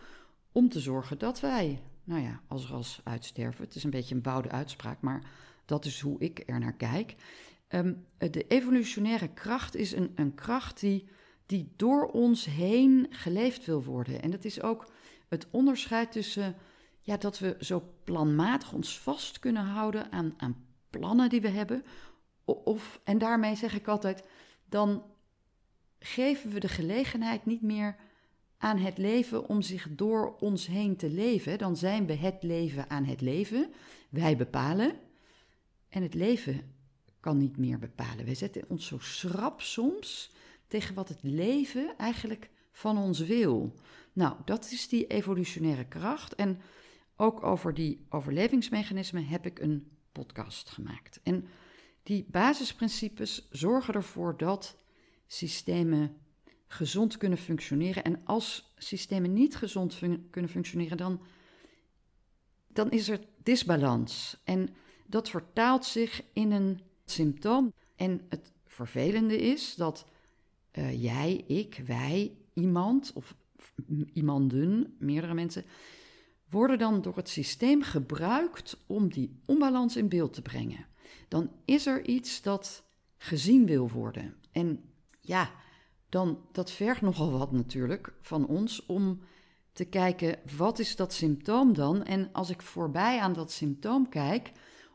om 0.52 0.68
te 0.68 0.80
zorgen 0.80 1.18
dat 1.18 1.40
wij, 1.40 1.82
nou 2.04 2.22
ja, 2.22 2.40
als 2.48 2.68
ras 2.68 3.00
uitsterven. 3.02 3.64
Het 3.64 3.74
is 3.74 3.84
een 3.84 3.90
beetje 3.90 4.14
een 4.14 4.22
bouwde 4.22 4.50
uitspraak, 4.50 5.00
maar 5.00 5.30
dat 5.64 5.84
is 5.84 6.00
hoe 6.00 6.20
ik 6.20 6.42
er 6.46 6.58
naar 6.58 6.76
kijk. 6.76 7.14
Um, 7.68 8.06
de 8.18 8.46
evolutionaire 8.46 9.28
kracht 9.28 9.74
is 9.76 9.92
een, 9.92 10.12
een 10.14 10.34
kracht 10.34 10.80
die, 10.80 11.08
die 11.46 11.72
door 11.76 12.06
ons 12.06 12.44
heen 12.44 13.06
geleefd 13.10 13.66
wil 13.66 13.84
worden. 13.84 14.22
En 14.22 14.30
dat 14.30 14.44
is 14.44 14.62
ook 14.62 14.92
het 15.28 15.46
onderscheid 15.50 16.12
tussen 16.12 16.54
ja, 17.00 17.16
dat 17.16 17.38
we 17.38 17.56
zo 17.60 17.82
planmatig 18.04 18.72
ons 18.72 18.98
vast 18.98 19.38
kunnen 19.38 19.64
houden 19.64 20.12
aan, 20.12 20.34
aan 20.36 20.64
plannen 20.90 21.28
die 21.28 21.40
we 21.40 21.48
hebben. 21.48 21.84
Of, 22.44 23.00
en 23.04 23.18
daarmee 23.18 23.56
zeg 23.56 23.74
ik 23.74 23.88
altijd, 23.88 24.28
dan 24.68 25.02
geven 26.04 26.50
we 26.50 26.60
de 26.60 26.68
gelegenheid 26.68 27.46
niet 27.46 27.62
meer 27.62 27.96
aan 28.58 28.78
het 28.78 28.98
leven 28.98 29.48
om 29.48 29.62
zich 29.62 29.88
door 29.90 30.36
ons 30.38 30.66
heen 30.66 30.96
te 30.96 31.10
leven. 31.10 31.58
Dan 31.58 31.76
zijn 31.76 32.06
we 32.06 32.12
het 32.12 32.42
leven 32.42 32.90
aan 32.90 33.04
het 33.04 33.20
leven. 33.20 33.72
Wij 34.08 34.36
bepalen. 34.36 34.92
En 35.88 36.02
het 36.02 36.14
leven 36.14 36.74
kan 37.20 37.38
niet 37.38 37.56
meer 37.56 37.78
bepalen. 37.78 38.24
We 38.24 38.34
zetten 38.34 38.64
ons 38.68 38.86
zo 38.86 38.98
schrap 38.98 39.60
soms 39.60 40.30
tegen 40.68 40.94
wat 40.94 41.08
het 41.08 41.22
leven 41.22 41.94
eigenlijk 41.98 42.50
van 42.72 42.98
ons 42.98 43.18
wil. 43.20 43.74
Nou, 44.12 44.36
dat 44.44 44.70
is 44.70 44.88
die 44.88 45.06
evolutionaire 45.06 45.84
kracht. 45.84 46.34
En 46.34 46.60
ook 47.16 47.42
over 47.42 47.74
die 47.74 48.06
overlevingsmechanismen 48.08 49.26
heb 49.26 49.46
ik 49.46 49.58
een 49.58 49.88
podcast 50.12 50.68
gemaakt. 50.68 51.20
En 51.22 51.48
die 52.02 52.26
basisprincipes 52.30 53.48
zorgen 53.50 53.94
ervoor 53.94 54.36
dat 54.36 54.76
systemen 55.26 56.16
gezond 56.66 57.16
kunnen 57.16 57.38
functioneren. 57.38 58.04
En 58.04 58.20
als 58.24 58.72
systemen 58.76 59.32
niet 59.32 59.56
gezond 59.56 59.98
kunnen 60.30 60.50
functioneren, 60.50 60.96
dan, 60.96 61.20
dan 62.68 62.90
is 62.90 63.08
er 63.08 63.20
disbalans. 63.42 64.40
En 64.44 64.68
dat 65.06 65.28
vertaalt 65.28 65.84
zich 65.84 66.22
in 66.32 66.52
een 66.52 66.80
symptoom. 67.04 67.72
En 67.96 68.20
het 68.28 68.52
vervelende 68.66 69.38
is 69.38 69.74
dat 69.74 70.06
uh, 70.72 71.02
jij, 71.02 71.44
ik, 71.46 71.82
wij, 71.86 72.32
iemand 72.52 73.12
of 73.14 73.34
iemanden, 74.12 74.94
meerdere 74.98 75.34
mensen, 75.34 75.64
worden 76.50 76.78
dan 76.78 77.02
door 77.02 77.16
het 77.16 77.28
systeem 77.28 77.82
gebruikt 77.82 78.76
om 78.86 79.08
die 79.08 79.40
onbalans 79.44 79.96
in 79.96 80.08
beeld 80.08 80.32
te 80.32 80.42
brengen. 80.42 80.86
Dan 81.28 81.50
is 81.64 81.86
er 81.86 82.04
iets 82.04 82.42
dat 82.42 82.84
gezien 83.16 83.66
wil 83.66 83.90
worden. 83.90 84.34
En 84.52 84.93
ja, 85.24 85.50
dan 86.08 86.38
dat 86.52 86.70
vergt 86.70 87.00
nogal 87.00 87.30
wat 87.30 87.52
natuurlijk 87.52 88.14
van 88.20 88.46
ons 88.46 88.86
om 88.86 89.20
te 89.72 89.84
kijken 89.84 90.38
wat 90.56 90.78
is 90.78 90.96
dat 90.96 91.12
symptoom 91.12 91.72
dan? 91.72 92.04
En 92.04 92.28
als 92.32 92.50
ik 92.50 92.62
voorbij 92.62 93.20
aan 93.20 93.32
dat 93.32 93.52
symptoom 93.52 94.08
kijk, 94.08 94.52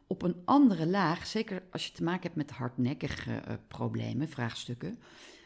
op 0.08 0.22
een 0.22 0.42
andere 0.46 0.88
laag, 0.88 1.28
zeker 1.28 1.64
als 1.72 1.88
je 1.88 1.94
te 1.94 2.04
maken 2.04 2.22
hebt 2.22 2.36
met 2.36 2.52
hardnekkige 2.52 3.32
uh, 3.48 3.54
problemen, 3.68 4.30
vraagstukken, 4.30 5.00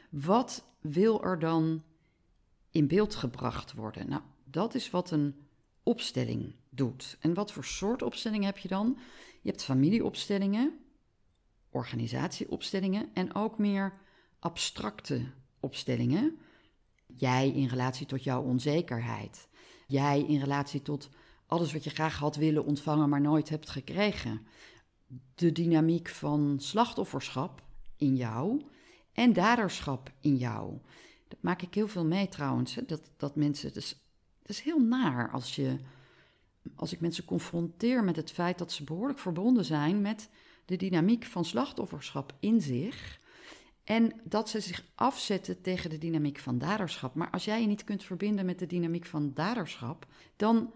wat 0.10 0.66
wil 0.82 1.24
er 1.24 1.40
dan 1.40 1.84
in 2.72 2.88
beeld 2.88 3.16
gebracht 3.16 3.74
worden? 3.74 4.10
Nou, 4.10 4.22
dat 4.44 4.75
is 4.75 4.90
wat 4.90 5.12
een 5.12 5.36
opstelling 5.84 6.56
doet. 6.70 7.18
En 7.20 7.34
wat 7.34 7.52
voor 7.52 7.66
soort 7.66 8.02
opstelling 8.02 8.44
heb 8.44 8.58
je 8.58 8.68
dan? 8.68 8.98
Je 9.42 9.50
hebt 9.50 9.63
familieopstellingen, 9.63 10.80
organisatieopstellingen 11.70 13.10
en 13.13 13.36
ook 13.36 13.58
meer 13.58 13.94
abstracte 14.43 15.25
opstellingen. 15.59 16.38
Jij 17.05 17.50
in 17.50 17.67
relatie 17.67 18.05
tot 18.05 18.23
jouw 18.23 18.41
onzekerheid. 18.41 19.47
Jij 19.88 20.21
in 20.21 20.39
relatie 20.39 20.81
tot 20.81 21.09
alles 21.45 21.73
wat 21.73 21.83
je 21.83 21.89
graag 21.89 22.17
had 22.17 22.35
willen 22.35 22.65
ontvangen, 22.65 23.09
maar 23.09 23.21
nooit 23.21 23.50
hebt 23.50 23.69
gekregen. 23.69 24.47
De 25.35 25.51
dynamiek 25.51 26.09
van 26.09 26.55
slachtofferschap 26.59 27.63
in 27.97 28.15
jou 28.15 28.62
en 29.13 29.33
daderschap 29.33 30.12
in 30.19 30.35
jou. 30.35 30.77
Dat 31.27 31.41
maak 31.41 31.62
ik 31.62 31.73
heel 31.73 31.88
veel 31.88 32.05
mee 32.05 32.27
trouwens. 32.27 32.75
Hè? 32.75 32.85
Dat, 32.85 33.12
dat 33.17 33.35
mensen. 33.35 33.67
Het 33.67 33.77
is, 33.77 33.95
is 34.45 34.59
heel 34.59 34.79
naar 34.79 35.31
als 35.31 35.55
je. 35.55 35.77
Als 36.75 36.93
ik 36.93 37.01
mensen 37.01 37.25
confronteer 37.25 38.03
met 38.03 38.15
het 38.15 38.31
feit 38.31 38.57
dat 38.57 38.71
ze 38.71 38.83
behoorlijk 38.83 39.19
verbonden 39.19 39.65
zijn 39.65 40.01
met 40.01 40.29
de 40.65 40.75
dynamiek 40.75 41.25
van 41.25 41.45
slachtofferschap 41.45 42.35
in 42.39 42.62
zich. 42.62 43.21
En 43.84 44.22
dat 44.24 44.50
ze 44.50 44.60
zich 44.60 44.84
afzetten 44.96 45.62
tegen 45.62 45.90
de 45.90 45.98
dynamiek 45.98 46.40
van 46.40 46.58
daderschap. 46.58 47.16
Maar 47.16 47.30
als 47.30 47.46
jij 47.46 47.62
je 47.62 47.68
niet 47.68 47.84
kunt 47.84 48.04
verbinden 48.04 48.46
met 48.46 48.60
de 48.60 48.66
dynamiek 48.66 49.06
van 49.06 49.32
daderschap, 49.34 50.06
dan 50.36 50.74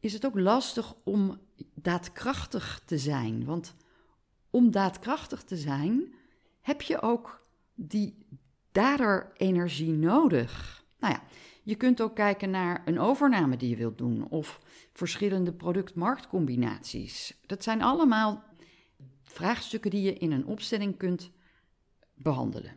is 0.00 0.12
het 0.12 0.26
ook 0.26 0.38
lastig 0.38 0.94
om 1.04 1.40
daadkrachtig 1.74 2.82
te 2.84 2.98
zijn. 2.98 3.44
Want 3.44 3.74
om 4.50 4.70
daadkrachtig 4.70 5.42
te 5.42 5.56
zijn, 5.56 6.14
heb 6.60 6.82
je 6.82 7.02
ook 7.02 7.46
die 7.74 8.26
daderenergie 8.72 9.92
nodig. 9.92 10.84
Nou 10.98 11.12
ja, 11.14 11.22
je 11.62 11.74
kunt 11.74 12.00
ook 12.00 12.14
kijken 12.14 12.50
naar 12.50 12.82
een 12.84 12.98
overname 12.98 13.56
die 13.56 13.68
je 13.68 13.76
wilt 13.76 13.98
doen 13.98 14.28
of 14.28 14.60
verschillende 14.92 15.52
product-marktcombinaties. 15.52 17.36
Dat 17.46 17.62
zijn 17.62 17.82
allemaal 17.82 18.44
vraagstukken 19.22 19.90
die 19.90 20.02
je 20.02 20.14
in 20.14 20.32
een 20.32 20.46
opstelling 20.46 20.96
kunt 20.96 21.30
behandelen. 22.16 22.76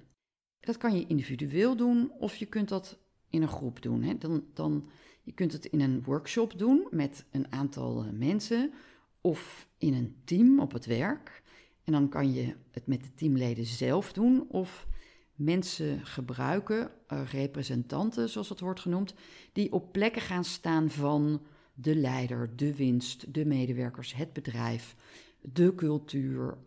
Dat 0.59 0.77
kan 0.77 0.95
je 0.95 1.07
individueel 1.07 1.75
doen 1.75 2.11
of 2.11 2.35
je 2.35 2.45
kunt 2.45 2.69
dat 2.69 2.99
in 3.29 3.41
een 3.41 3.47
groep 3.47 3.81
doen. 3.81 4.03
Hè. 4.03 4.17
Dan, 4.17 4.43
dan, 4.53 4.89
je 5.23 5.31
kunt 5.31 5.51
het 5.51 5.65
in 5.65 5.81
een 5.81 6.03
workshop 6.03 6.57
doen 6.57 6.87
met 6.91 7.25
een 7.31 7.51
aantal 7.51 8.03
eh, 8.03 8.11
mensen 8.11 8.73
of 9.21 9.67
in 9.77 9.93
een 9.93 10.15
team 10.23 10.59
op 10.59 10.71
het 10.71 10.85
werk. 10.85 11.43
En 11.83 11.91
dan 11.91 12.09
kan 12.09 12.33
je 12.33 12.55
het 12.71 12.87
met 12.87 13.03
de 13.03 13.13
teamleden 13.13 13.65
zelf 13.65 14.13
doen 14.13 14.49
of 14.49 14.87
mensen 15.35 16.05
gebruiken, 16.05 16.91
uh, 17.13 17.21
representanten 17.31 18.29
zoals 18.29 18.49
het 18.49 18.59
wordt 18.59 18.79
genoemd, 18.79 19.13
die 19.53 19.71
op 19.71 19.91
plekken 19.91 20.21
gaan 20.21 20.43
staan 20.43 20.89
van 20.89 21.41
de 21.73 21.95
leider, 21.95 22.55
de 22.55 22.75
winst, 22.75 23.33
de 23.33 23.45
medewerkers, 23.45 24.13
het 24.13 24.33
bedrijf, 24.33 24.95
de 25.41 25.75
cultuur. 25.75 26.57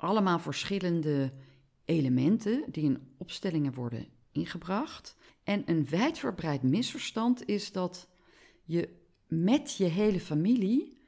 Allemaal 0.00 0.38
verschillende 0.38 1.32
elementen 1.84 2.64
die 2.70 2.84
in 2.84 3.14
opstellingen 3.16 3.74
worden 3.74 4.06
ingebracht. 4.32 5.16
En 5.42 5.62
een 5.66 5.88
wijdverbreid 5.88 6.62
misverstand 6.62 7.46
is 7.46 7.72
dat 7.72 8.08
je 8.64 8.88
met 9.26 9.76
je 9.76 9.84
hele 9.84 10.20
familie 10.20 10.98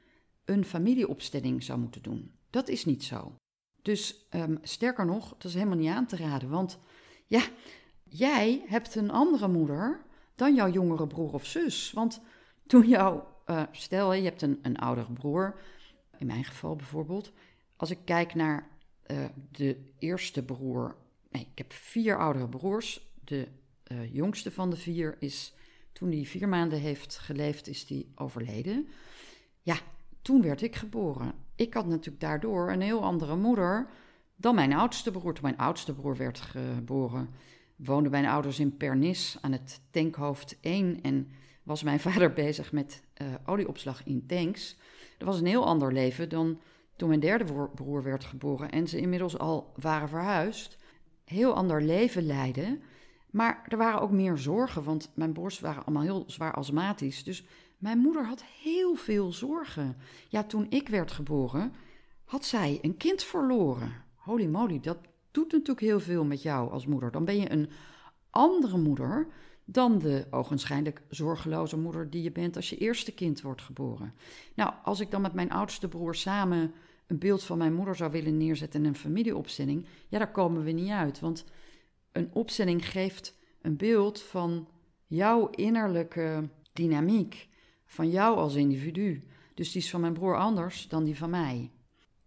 een 0.45 0.65
familieopstelling 0.65 1.63
zou 1.63 1.79
moeten 1.79 2.01
doen. 2.01 2.31
Dat 2.49 2.67
is 2.67 2.85
niet 2.85 3.03
zo. 3.03 3.35
Dus 3.81 4.27
um, 4.29 4.59
sterker 4.61 5.05
nog, 5.05 5.29
dat 5.29 5.43
is 5.43 5.53
helemaal 5.53 5.77
niet 5.77 5.89
aan 5.89 6.05
te 6.05 6.15
raden. 6.15 6.49
Want 6.49 6.79
ja, 7.27 7.43
jij 8.03 8.63
hebt 8.67 8.95
een 8.95 9.11
andere 9.11 9.47
moeder 9.47 10.05
dan 10.35 10.55
jouw 10.55 10.69
jongere 10.69 11.07
broer 11.07 11.33
of 11.33 11.45
zus. 11.45 11.91
Want 11.91 12.21
toen 12.67 12.87
jouw, 12.87 13.27
uh, 13.45 13.63
stel 13.71 14.13
je 14.13 14.23
hebt 14.23 14.41
een, 14.41 14.59
een 14.61 14.77
oudere 14.77 15.13
broer, 15.13 15.59
in 16.17 16.27
mijn 16.27 16.43
geval 16.43 16.75
bijvoorbeeld. 16.75 17.31
Als 17.75 17.89
ik 17.89 17.99
kijk 18.05 18.33
naar 18.33 18.71
uh, 19.07 19.25
de 19.51 19.77
eerste 19.99 20.43
broer, 20.43 20.95
nee, 21.29 21.47
ik 21.51 21.57
heb 21.57 21.73
vier 21.73 22.17
oudere 22.17 22.49
broers. 22.49 23.07
De 23.23 23.47
uh, 23.91 24.13
jongste 24.13 24.51
van 24.51 24.69
de 24.69 24.75
vier 24.75 25.15
is, 25.19 25.53
toen 25.91 26.11
hij 26.11 26.25
vier 26.25 26.49
maanden 26.49 26.79
heeft 26.79 27.17
geleefd, 27.17 27.67
is 27.67 27.85
die 27.85 28.11
overleden. 28.15 28.87
Ja, 29.61 29.77
toen 30.21 30.41
werd 30.41 30.61
ik 30.61 30.75
geboren. 30.75 31.33
Ik 31.55 31.73
had 31.73 31.85
natuurlijk 31.85 32.19
daardoor 32.19 32.71
een 32.71 32.81
heel 32.81 33.03
andere 33.03 33.35
moeder 33.35 33.87
dan 34.35 34.55
mijn 34.55 34.73
oudste 34.73 35.11
broer. 35.11 35.33
Toen 35.33 35.43
mijn 35.43 35.57
oudste 35.57 35.93
broer 35.93 36.17
werd 36.17 36.39
geboren, 36.39 37.29
woonden 37.75 38.11
mijn 38.11 38.25
ouders 38.25 38.59
in 38.59 38.77
Pernis 38.77 39.37
aan 39.41 39.51
het 39.51 39.81
tankhoofd 39.91 40.57
1 40.61 41.01
en 41.01 41.31
was 41.63 41.83
mijn 41.83 41.99
vader 42.09 42.33
bezig 42.33 42.71
met 42.71 43.03
uh, 43.21 43.27
olieopslag 43.45 44.05
in 44.05 44.25
tanks. 44.25 44.77
Dat 45.17 45.27
was 45.27 45.39
een 45.39 45.45
heel 45.45 45.65
ander 45.65 45.93
leven 45.93 46.29
dan 46.29 46.59
toen 46.95 47.07
mijn 47.07 47.19
derde 47.19 47.69
broer 47.75 48.03
werd 48.03 48.23
geboren 48.23 48.69
en 48.69 48.87
ze 48.87 48.99
inmiddels 48.99 49.37
al 49.37 49.73
waren 49.75 50.09
verhuisd. 50.09 50.77
Heel 51.25 51.53
ander 51.53 51.81
leven 51.81 52.25
leiden. 52.25 52.81
Maar 53.31 53.65
er 53.67 53.77
waren 53.77 54.01
ook 54.01 54.11
meer 54.11 54.37
zorgen, 54.37 54.83
want 54.83 55.11
mijn 55.15 55.33
broers 55.33 55.59
waren 55.59 55.85
allemaal 55.85 56.03
heel 56.03 56.23
zwaar 56.27 56.53
astmatisch. 56.53 57.23
Dus 57.23 57.45
mijn 57.77 57.97
moeder 57.97 58.25
had 58.25 58.43
heel 58.61 58.95
veel 58.95 59.31
zorgen. 59.31 59.95
Ja, 60.29 60.43
toen 60.43 60.65
ik 60.69 60.89
werd 60.89 61.11
geboren, 61.11 61.73
had 62.25 62.45
zij 62.45 62.79
een 62.81 62.97
kind 62.97 63.23
verloren. 63.23 63.93
Holy 64.15 64.45
moly, 64.45 64.79
dat 64.79 64.97
doet 65.31 65.51
natuurlijk 65.51 65.79
heel 65.79 65.99
veel 65.99 66.25
met 66.25 66.41
jou 66.41 66.71
als 66.71 66.85
moeder. 66.85 67.11
Dan 67.11 67.25
ben 67.25 67.39
je 67.39 67.51
een 67.51 67.69
andere 68.29 68.77
moeder 68.77 69.27
dan 69.65 69.99
de 69.99 70.27
ogenschijnlijk 70.29 71.01
zorgeloze 71.09 71.77
moeder 71.77 72.09
die 72.09 72.23
je 72.23 72.31
bent 72.31 72.55
als 72.55 72.69
je 72.69 72.77
eerste 72.77 73.11
kind 73.11 73.41
wordt 73.41 73.61
geboren. 73.61 74.13
Nou, 74.53 74.73
als 74.83 74.99
ik 74.99 75.11
dan 75.11 75.21
met 75.21 75.33
mijn 75.33 75.51
oudste 75.51 75.87
broer 75.87 76.15
samen 76.15 76.73
een 77.07 77.19
beeld 77.19 77.43
van 77.43 77.57
mijn 77.57 77.73
moeder 77.73 77.95
zou 77.95 78.11
willen 78.11 78.37
neerzetten 78.37 78.79
in 78.79 78.87
een 78.87 78.95
familieopstelling, 78.95 79.85
ja, 80.07 80.17
daar 80.17 80.31
komen 80.31 80.63
we 80.63 80.71
niet 80.71 80.89
uit. 80.89 81.19
Want 81.19 81.45
een 82.11 82.29
opstelling 82.33 82.89
geeft 82.89 83.35
een 83.61 83.77
beeld 83.77 84.21
van 84.21 84.67
jouw 85.07 85.49
innerlijke 85.49 86.49
dynamiek 86.73 87.47
van 87.85 88.09
jou 88.09 88.37
als 88.37 88.55
individu. 88.55 89.27
Dus 89.53 89.71
die 89.71 89.81
is 89.81 89.89
van 89.89 90.01
mijn 90.01 90.13
broer 90.13 90.37
anders 90.37 90.87
dan 90.87 91.03
die 91.03 91.17
van 91.17 91.29
mij. 91.29 91.71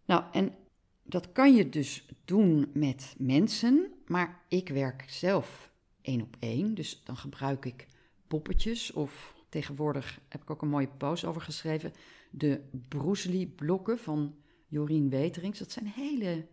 Nou, 0.05 0.25
en 0.33 0.55
dat 1.03 1.33
kan 1.33 1.55
je 1.55 1.69
dus 1.69 2.09
doen 2.25 2.71
met 2.73 3.15
mensen, 3.19 3.93
maar 4.07 4.43
ik 4.49 4.69
werk 4.69 5.05
zelf 5.09 5.71
één 6.07 6.23
op 6.23 6.37
één. 6.39 6.75
Dus 6.75 7.03
dan 7.05 7.17
gebruik 7.17 7.65
ik 7.65 7.87
poppetjes 8.27 8.93
of 8.93 9.35
tegenwoordig 9.49 10.21
heb 10.29 10.43
ik 10.43 10.51
ook 10.51 10.63
een 10.63 10.69
mooie 10.69 10.89
post 10.97 11.25
over 11.25 11.41
geschreven. 11.41 11.93
De 12.31 12.61
Bruce 12.89 13.47
blokken 13.47 13.99
van 13.99 14.35
Jorien 14.67 15.09
Weterings. 15.09 15.59
Dat 15.59 15.71
zijn 15.71 15.87
hele 15.87 16.47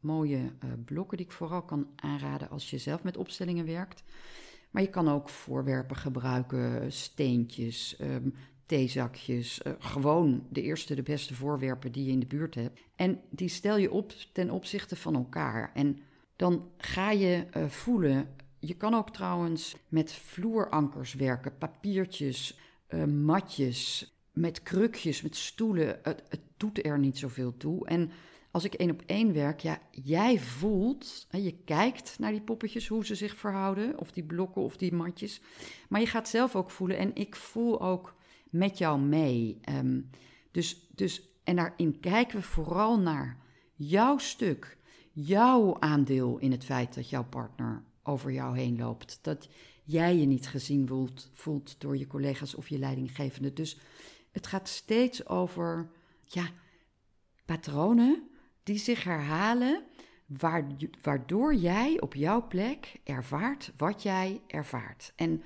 mooie 0.00 0.38
uh, 0.38 0.70
blokken 0.84 1.16
die 1.16 1.26
ik 1.26 1.32
vooral 1.32 1.62
kan 1.62 1.88
aanraden 1.96 2.50
als 2.50 2.70
je 2.70 2.78
zelf 2.78 3.02
met 3.02 3.16
opstellingen 3.16 3.66
werkt. 3.66 4.02
Maar 4.70 4.82
je 4.82 4.90
kan 4.90 5.08
ook 5.08 5.28
voorwerpen 5.28 5.96
gebruiken, 5.96 6.92
steentjes, 6.92 7.96
um, 8.00 8.34
theezakjes. 8.66 9.60
Uh, 9.66 9.72
gewoon 9.78 10.46
de 10.50 10.62
eerste, 10.62 10.94
de 10.94 11.02
beste 11.02 11.34
voorwerpen 11.34 11.92
die 11.92 12.04
je 12.04 12.12
in 12.12 12.20
de 12.20 12.26
buurt 12.26 12.54
hebt. 12.54 12.80
En 12.96 13.20
die 13.30 13.48
stel 13.48 13.76
je 13.76 13.90
op 13.90 14.12
ten 14.32 14.50
opzichte 14.50 14.96
van 14.96 15.14
elkaar. 15.14 15.70
En 15.74 15.98
dan 16.36 16.70
ga 16.76 17.10
je 17.10 17.46
uh, 17.56 17.66
voelen. 17.66 18.28
Je 18.66 18.74
kan 18.76 18.94
ook 18.94 19.10
trouwens 19.10 19.76
met 19.88 20.12
vloerankers 20.12 21.14
werken, 21.14 21.58
papiertjes, 21.58 22.58
uh, 22.88 23.04
matjes, 23.04 24.12
met 24.32 24.62
krukjes, 24.62 25.22
met 25.22 25.36
stoelen. 25.36 25.98
Het, 26.02 26.22
het 26.28 26.40
doet 26.56 26.86
er 26.86 26.98
niet 26.98 27.18
zoveel 27.18 27.56
toe. 27.56 27.86
En 27.86 28.10
als 28.50 28.64
ik 28.64 28.74
één 28.74 28.90
op 28.90 29.02
één 29.06 29.32
werk, 29.32 29.60
ja, 29.60 29.78
jij 29.90 30.40
voelt, 30.40 31.26
hè, 31.30 31.38
je 31.38 31.56
kijkt 31.64 32.18
naar 32.18 32.30
die 32.30 32.40
poppetjes, 32.40 32.88
hoe 32.88 33.06
ze 33.06 33.14
zich 33.14 33.36
verhouden, 33.36 33.98
of 33.98 34.12
die 34.12 34.24
blokken 34.24 34.62
of 34.62 34.76
die 34.76 34.92
matjes. 34.92 35.40
Maar 35.88 36.00
je 36.00 36.06
gaat 36.06 36.28
zelf 36.28 36.56
ook 36.56 36.70
voelen 36.70 36.98
en 36.98 37.14
ik 37.14 37.36
voel 37.36 37.80
ook 37.80 38.14
met 38.50 38.78
jou 38.78 39.00
mee. 39.00 39.58
Ehm, 39.62 40.00
dus, 40.50 40.88
dus, 40.94 41.22
en 41.44 41.56
daarin 41.56 42.00
kijken 42.00 42.36
we 42.38 42.44
vooral 42.44 42.98
naar 42.98 43.38
jouw 43.74 44.18
stuk, 44.18 44.76
jouw 45.12 45.80
aandeel 45.80 46.38
in 46.38 46.50
het 46.50 46.64
feit 46.64 46.94
dat 46.94 47.10
jouw 47.10 47.24
partner 47.24 47.82
over 48.06 48.32
jou 48.32 48.58
heen 48.58 48.78
loopt. 48.78 49.18
Dat 49.22 49.48
jij 49.84 50.16
je 50.16 50.26
niet 50.26 50.48
gezien 50.48 50.86
voelt, 50.86 51.30
voelt 51.32 51.80
door 51.80 51.96
je 51.96 52.06
collega's 52.06 52.54
of 52.54 52.68
je 52.68 52.78
leidinggevende. 52.78 53.52
Dus 53.52 53.78
het 54.30 54.46
gaat 54.46 54.68
steeds 54.68 55.26
over 55.26 55.90
ja, 56.24 56.48
patronen 57.44 58.28
die 58.62 58.78
zich 58.78 59.04
herhalen, 59.04 59.82
waardoor 61.02 61.54
jij 61.54 62.00
op 62.00 62.14
jouw 62.14 62.46
plek 62.46 63.00
ervaart 63.04 63.72
wat 63.76 64.02
jij 64.02 64.40
ervaart. 64.46 65.12
En 65.16 65.42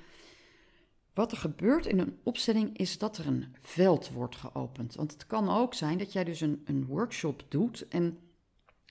wat 1.13 1.31
er 1.31 1.37
gebeurt 1.37 1.85
in 1.85 1.99
een 1.99 2.19
opstelling 2.23 2.77
is 2.77 2.97
dat 2.97 3.17
er 3.17 3.27
een 3.27 3.55
veld 3.61 4.09
wordt 4.09 4.35
geopend. 4.35 4.95
Want 4.95 5.11
het 5.11 5.27
kan 5.27 5.49
ook 5.49 5.73
zijn 5.73 5.97
dat 5.97 6.13
jij 6.13 6.23
dus 6.23 6.41
een, 6.41 6.61
een 6.65 6.85
workshop 6.85 7.43
doet 7.47 7.87
en 7.87 8.17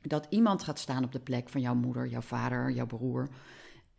dat 0.02 0.26
iemand 0.30 0.62
gaat 0.62 0.78
staan 0.78 1.04
op 1.04 1.12
de 1.12 1.20
plek 1.20 1.48
van 1.48 1.60
jouw 1.60 1.74
moeder, 1.74 2.06
jouw 2.08 2.20
vader, 2.20 2.70
jouw 2.70 2.86
broer. 2.86 3.28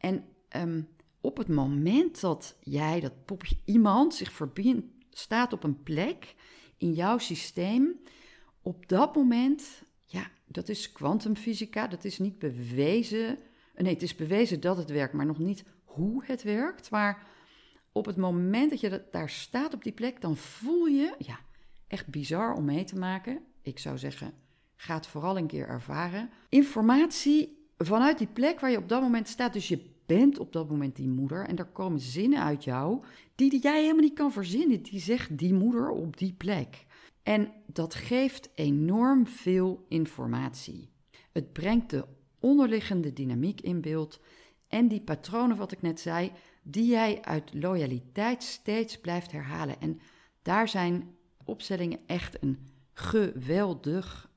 En 0.02 0.26
um, 0.56 0.88
op 1.22 1.38
het 1.38 1.48
moment 1.48 2.22
dat 2.22 2.56
jij, 2.60 3.00
dat 3.00 3.26
popje, 3.26 3.58
iemand 3.66 4.16
zich 4.16 4.32
verbindt, 4.32 4.86
staat 5.10 5.54
op 5.54 5.64
een 5.64 5.84
plek 5.84 6.36
in 6.78 6.94
jouw 6.94 7.18
systeem, 7.18 8.00
op 8.62 8.88
dat 8.88 9.16
moment, 9.16 9.84
ja, 10.06 10.32
dat 10.46 10.70
is 10.70 10.92
kwantumfysica, 10.92 11.88
dat 11.88 12.06
is 12.06 12.20
niet 12.20 12.40
bewezen. 12.40 13.38
Nee, 13.76 13.94
het 13.94 14.02
is 14.02 14.16
bewezen 14.16 14.60
dat 14.60 14.78
het 14.78 14.90
werkt, 14.90 15.14
maar 15.14 15.26
nog 15.26 15.40
niet 15.40 15.64
hoe 15.84 16.24
het 16.26 16.44
werkt. 16.44 16.90
Maar 16.90 17.28
op 17.92 18.06
het 18.06 18.18
moment 18.18 18.70
dat 18.70 18.80
je 18.80 19.04
daar 19.12 19.30
staat 19.30 19.74
op 19.74 19.84
die 19.84 19.92
plek, 19.92 20.22
dan 20.22 20.38
voel 20.38 20.86
je, 20.86 21.16
ja, 21.18 21.40
echt 21.88 22.08
bizar 22.08 22.54
om 22.54 22.66
mee 22.66 22.84
te 22.84 22.98
maken. 22.98 23.40
Ik 23.62 23.80
zou 23.80 23.98
zeggen, 23.98 24.34
ga 24.76 24.96
het 24.96 25.08
vooral 25.08 25.38
een 25.38 25.48
keer 25.48 25.68
ervaren. 25.68 26.30
Informatie 26.50 27.70
vanuit 27.78 28.18
die 28.18 28.28
plek 28.28 28.60
waar 28.60 28.72
je 28.72 28.78
op 28.78 28.90
dat 28.90 29.02
moment 29.02 29.28
staat. 29.28 29.54
Dus 29.54 29.68
je 29.68 29.91
bent 30.06 30.40
op 30.40 30.54
dat 30.54 30.70
moment 30.70 30.96
die 30.96 31.08
moeder 31.08 31.48
en 31.48 31.58
er 31.58 31.66
komen 31.66 32.00
zinnen 32.00 32.40
uit 32.40 32.64
jou 32.64 33.04
die, 33.36 33.50
die 33.50 33.62
jij 33.62 33.82
helemaal 33.82 34.02
niet 34.02 34.14
kan 34.14 34.32
verzinnen. 34.32 34.82
Die 34.82 35.00
zegt 35.00 35.38
die 35.38 35.54
moeder 35.54 35.90
op 35.90 36.18
die 36.18 36.34
plek. 36.34 36.86
En 37.24 37.52
dat 37.66 37.94
geeft 37.94 38.50
enorm 38.56 39.28
veel 39.28 39.86
informatie. 39.88 40.90
Het 41.32 41.54
brengt 41.54 41.90
de 41.90 42.06
onderliggende 42.40 43.14
dynamiek 43.14 43.62
in 43.62 43.82
beeld 43.82 44.20
en 44.68 44.88
die 44.88 45.02
patronen, 45.02 45.58
wat 45.58 45.72
ik 45.72 45.82
net 45.82 46.00
zei, 46.00 46.32
die 46.64 46.86
jij 46.86 47.22
uit 47.22 47.54
loyaliteit 47.54 48.44
steeds 48.44 49.00
blijft 49.00 49.32
herhalen. 49.32 49.82
En 49.82 50.00
daar 50.42 50.68
zijn 50.68 51.16
opstellingen 51.44 52.00
echt 52.06 52.44
een 52.44 52.58
geweldig, 52.94 54.32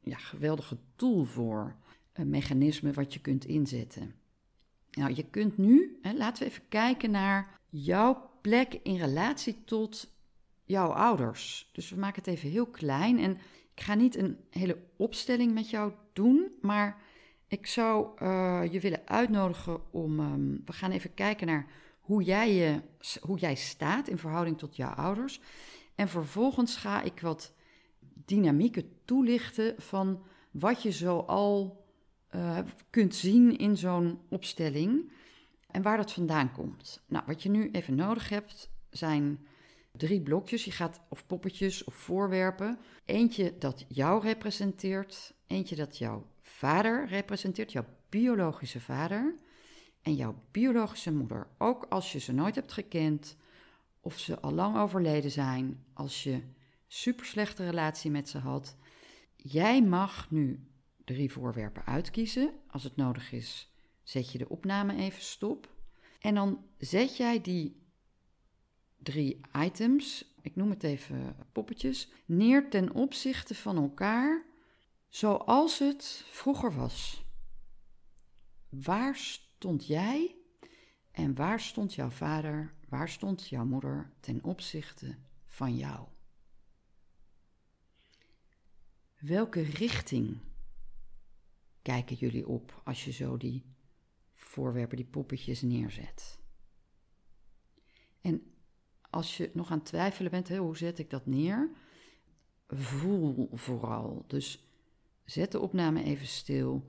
ja, 0.00 0.16
geweldige 0.16 0.78
tool 0.96 1.24
voor. 1.24 1.76
Een 2.12 2.30
mechanisme 2.30 2.92
wat 2.92 3.14
je 3.14 3.20
kunt 3.20 3.44
inzetten. 3.44 4.14
Nou, 4.96 5.14
je 5.14 5.24
kunt 5.30 5.58
nu, 5.58 5.98
hè, 6.02 6.12
laten 6.12 6.42
we 6.42 6.48
even 6.48 6.68
kijken 6.68 7.10
naar 7.10 7.58
jouw 7.68 8.30
plek 8.40 8.78
in 8.82 8.96
relatie 8.96 9.64
tot 9.64 10.14
jouw 10.64 10.88
ouders. 10.88 11.70
Dus 11.72 11.90
we 11.90 11.96
maken 11.96 12.22
het 12.22 12.34
even 12.34 12.50
heel 12.50 12.66
klein. 12.66 13.18
En 13.18 13.30
ik 13.74 13.82
ga 13.82 13.94
niet 13.94 14.16
een 14.16 14.38
hele 14.50 14.78
opstelling 14.96 15.54
met 15.54 15.70
jou 15.70 15.92
doen, 16.12 16.52
maar 16.60 17.02
ik 17.48 17.66
zou 17.66 18.22
uh, 18.22 18.62
je 18.70 18.80
willen 18.80 19.02
uitnodigen 19.04 19.92
om. 19.92 20.20
Um, 20.20 20.62
we 20.64 20.72
gaan 20.72 20.90
even 20.90 21.14
kijken 21.14 21.46
naar 21.46 21.66
hoe 22.00 22.22
jij, 22.22 22.54
je, 22.54 22.80
hoe 23.20 23.38
jij 23.38 23.54
staat 23.54 24.08
in 24.08 24.18
verhouding 24.18 24.58
tot 24.58 24.76
jouw 24.76 24.92
ouders. 24.94 25.40
En 25.94 26.08
vervolgens 26.08 26.76
ga 26.76 27.02
ik 27.02 27.20
wat 27.20 27.54
dynamieken 28.24 28.92
toelichten 29.04 29.74
van 29.78 30.22
wat 30.50 30.82
je 30.82 30.90
zo 30.90 31.18
al 31.18 31.84
uh, 32.36 32.58
kunt 32.90 33.14
zien 33.14 33.58
in 33.58 33.76
zo'n 33.76 34.20
opstelling 34.28 35.12
en 35.70 35.82
waar 35.82 35.96
dat 35.96 36.12
vandaan 36.12 36.52
komt. 36.52 37.02
Nou, 37.06 37.24
wat 37.26 37.42
je 37.42 37.48
nu 37.48 37.70
even 37.70 37.94
nodig 37.94 38.28
hebt 38.28 38.70
zijn 38.90 39.46
drie 39.92 40.20
blokjes. 40.20 40.64
Je 40.64 40.70
gaat, 40.70 41.00
of 41.08 41.26
poppetjes 41.26 41.84
of 41.84 41.94
voorwerpen. 41.94 42.78
Eentje 43.04 43.54
dat 43.58 43.84
jou 43.88 44.22
representeert, 44.22 45.34
eentje 45.46 45.76
dat 45.76 45.98
jouw 45.98 46.26
vader 46.42 47.06
representeert, 47.08 47.72
jouw 47.72 47.84
biologische 48.08 48.80
vader 48.80 49.34
en 50.02 50.14
jouw 50.14 50.34
biologische 50.50 51.12
moeder. 51.12 51.46
Ook 51.58 51.86
als 51.88 52.12
je 52.12 52.18
ze 52.18 52.32
nooit 52.32 52.54
hebt 52.54 52.72
gekend 52.72 53.36
of 54.00 54.18
ze 54.18 54.40
al 54.40 54.52
lang 54.52 54.76
overleden 54.78 55.30
zijn, 55.30 55.84
als 55.92 56.22
je 56.22 56.42
super 56.86 57.26
slechte 57.26 57.64
relatie 57.64 58.10
met 58.10 58.28
ze 58.28 58.38
had. 58.38 58.76
Jij 59.36 59.82
mag 59.82 60.30
nu 60.30 60.66
drie 61.06 61.32
voorwerpen 61.32 61.86
uitkiezen. 61.86 62.54
Als 62.66 62.82
het 62.82 62.96
nodig 62.96 63.32
is, 63.32 63.72
zet 64.02 64.32
je 64.32 64.38
de 64.38 64.48
opname 64.48 64.96
even 64.96 65.22
stop. 65.22 65.74
En 66.20 66.34
dan 66.34 66.64
zet 66.78 67.16
jij 67.16 67.40
die 67.40 67.82
drie 68.96 69.40
items, 69.56 70.34
ik 70.40 70.56
noem 70.56 70.70
het 70.70 70.82
even 70.82 71.36
poppetjes, 71.52 72.08
neer 72.24 72.70
ten 72.70 72.92
opzichte 72.92 73.54
van 73.54 73.76
elkaar 73.76 74.44
zoals 75.08 75.78
het 75.78 76.24
vroeger 76.30 76.74
was. 76.74 77.24
Waar 78.68 79.16
stond 79.16 79.86
jij 79.86 80.36
en 81.10 81.34
waar 81.34 81.60
stond 81.60 81.94
jouw 81.94 82.10
vader, 82.10 82.74
waar 82.88 83.08
stond 83.08 83.48
jouw 83.48 83.64
moeder 83.64 84.12
ten 84.20 84.44
opzichte 84.44 85.16
van 85.44 85.76
jou? 85.76 86.06
Welke 89.18 89.62
richting 89.62 90.40
kijken 91.86 92.16
jullie 92.16 92.48
op 92.48 92.80
als 92.84 93.04
je 93.04 93.12
zo 93.12 93.36
die 93.36 93.64
voorwerpen, 94.34 94.96
die 94.96 95.06
poppetjes 95.06 95.62
neerzet. 95.62 96.38
En 98.20 98.42
als 99.10 99.36
je 99.36 99.50
nog 99.54 99.70
aan 99.70 99.78
het 99.78 99.86
twijfelen 99.86 100.30
bent, 100.30 100.48
hè, 100.48 100.58
hoe 100.58 100.76
zet 100.76 100.98
ik 100.98 101.10
dat 101.10 101.26
neer? 101.26 101.70
Voel 102.68 103.48
vooral. 103.52 104.24
Dus 104.26 104.68
zet 105.24 105.52
de 105.52 105.60
opname 105.60 106.02
even 106.02 106.26
stil. 106.26 106.84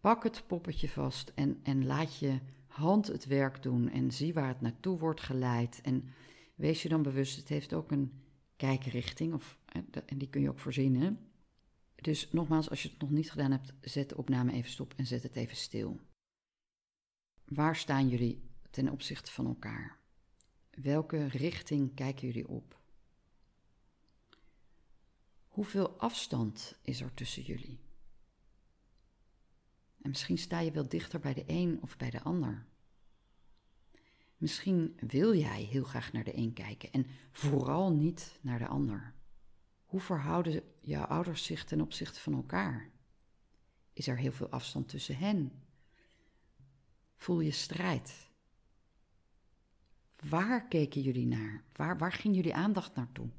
Pak 0.00 0.22
het 0.22 0.44
poppetje 0.46 0.88
vast 0.88 1.32
en, 1.34 1.60
en 1.62 1.86
laat 1.86 2.18
je 2.18 2.38
hand 2.66 3.06
het 3.06 3.26
werk 3.26 3.62
doen. 3.62 3.88
En 3.88 4.10
zie 4.10 4.34
waar 4.34 4.48
het 4.48 4.60
naartoe 4.60 4.98
wordt 4.98 5.20
geleid. 5.20 5.80
En 5.82 6.04
wees 6.54 6.82
je 6.82 6.88
dan 6.88 7.02
bewust, 7.02 7.36
het 7.36 7.48
heeft 7.48 7.72
ook 7.72 7.90
een 7.90 8.12
kijkrichting. 8.56 9.34
Of, 9.34 9.58
en 10.06 10.18
die 10.18 10.28
kun 10.28 10.40
je 10.40 10.48
ook 10.50 10.58
voorzien. 10.58 11.18
Dus 12.00 12.32
nogmaals, 12.32 12.70
als 12.70 12.82
je 12.82 12.88
het 12.88 13.00
nog 13.00 13.10
niet 13.10 13.30
gedaan 13.30 13.50
hebt, 13.50 13.72
zet 13.80 14.08
de 14.08 14.16
opname 14.16 14.52
even 14.52 14.70
stop 14.70 14.94
en 14.96 15.06
zet 15.06 15.22
het 15.22 15.36
even 15.36 15.56
stil. 15.56 16.00
Waar 17.44 17.76
staan 17.76 18.08
jullie 18.08 18.42
ten 18.70 18.88
opzichte 18.88 19.32
van 19.32 19.46
elkaar? 19.46 19.98
Welke 20.70 21.26
richting 21.26 21.94
kijken 21.94 22.26
jullie 22.26 22.48
op? 22.48 22.80
Hoeveel 25.46 25.98
afstand 25.98 26.78
is 26.82 27.00
er 27.00 27.14
tussen 27.14 27.42
jullie? 27.42 27.80
En 30.02 30.10
misschien 30.10 30.38
sta 30.38 30.60
je 30.60 30.70
wel 30.70 30.88
dichter 30.88 31.20
bij 31.20 31.34
de 31.34 31.44
een 31.46 31.82
of 31.82 31.96
bij 31.96 32.10
de 32.10 32.22
ander. 32.22 32.66
Misschien 34.36 34.96
wil 35.00 35.34
jij 35.34 35.62
heel 35.62 35.84
graag 35.84 36.12
naar 36.12 36.24
de 36.24 36.36
een 36.36 36.52
kijken 36.52 36.92
en 36.92 37.06
vooral 37.32 37.92
niet 37.92 38.38
naar 38.40 38.58
de 38.58 38.66
ander. 38.66 39.14
Hoe 39.88 40.00
verhouden 40.00 40.62
jouw 40.80 41.04
ouders 41.04 41.44
zich 41.44 41.64
ten 41.64 41.80
opzichte 41.80 42.20
van 42.20 42.34
elkaar? 42.34 42.90
Is 43.92 44.08
er 44.08 44.16
heel 44.16 44.32
veel 44.32 44.48
afstand 44.48 44.88
tussen 44.88 45.16
hen? 45.16 45.62
Voel 47.16 47.40
je 47.40 47.50
strijd? 47.50 48.30
Waar 50.28 50.68
keken 50.68 51.00
jullie 51.00 51.26
naar? 51.26 51.64
Waar, 51.72 51.98
waar 51.98 52.12
ging 52.12 52.34
jullie 52.34 52.54
aandacht 52.54 52.94
naartoe? 52.94 53.30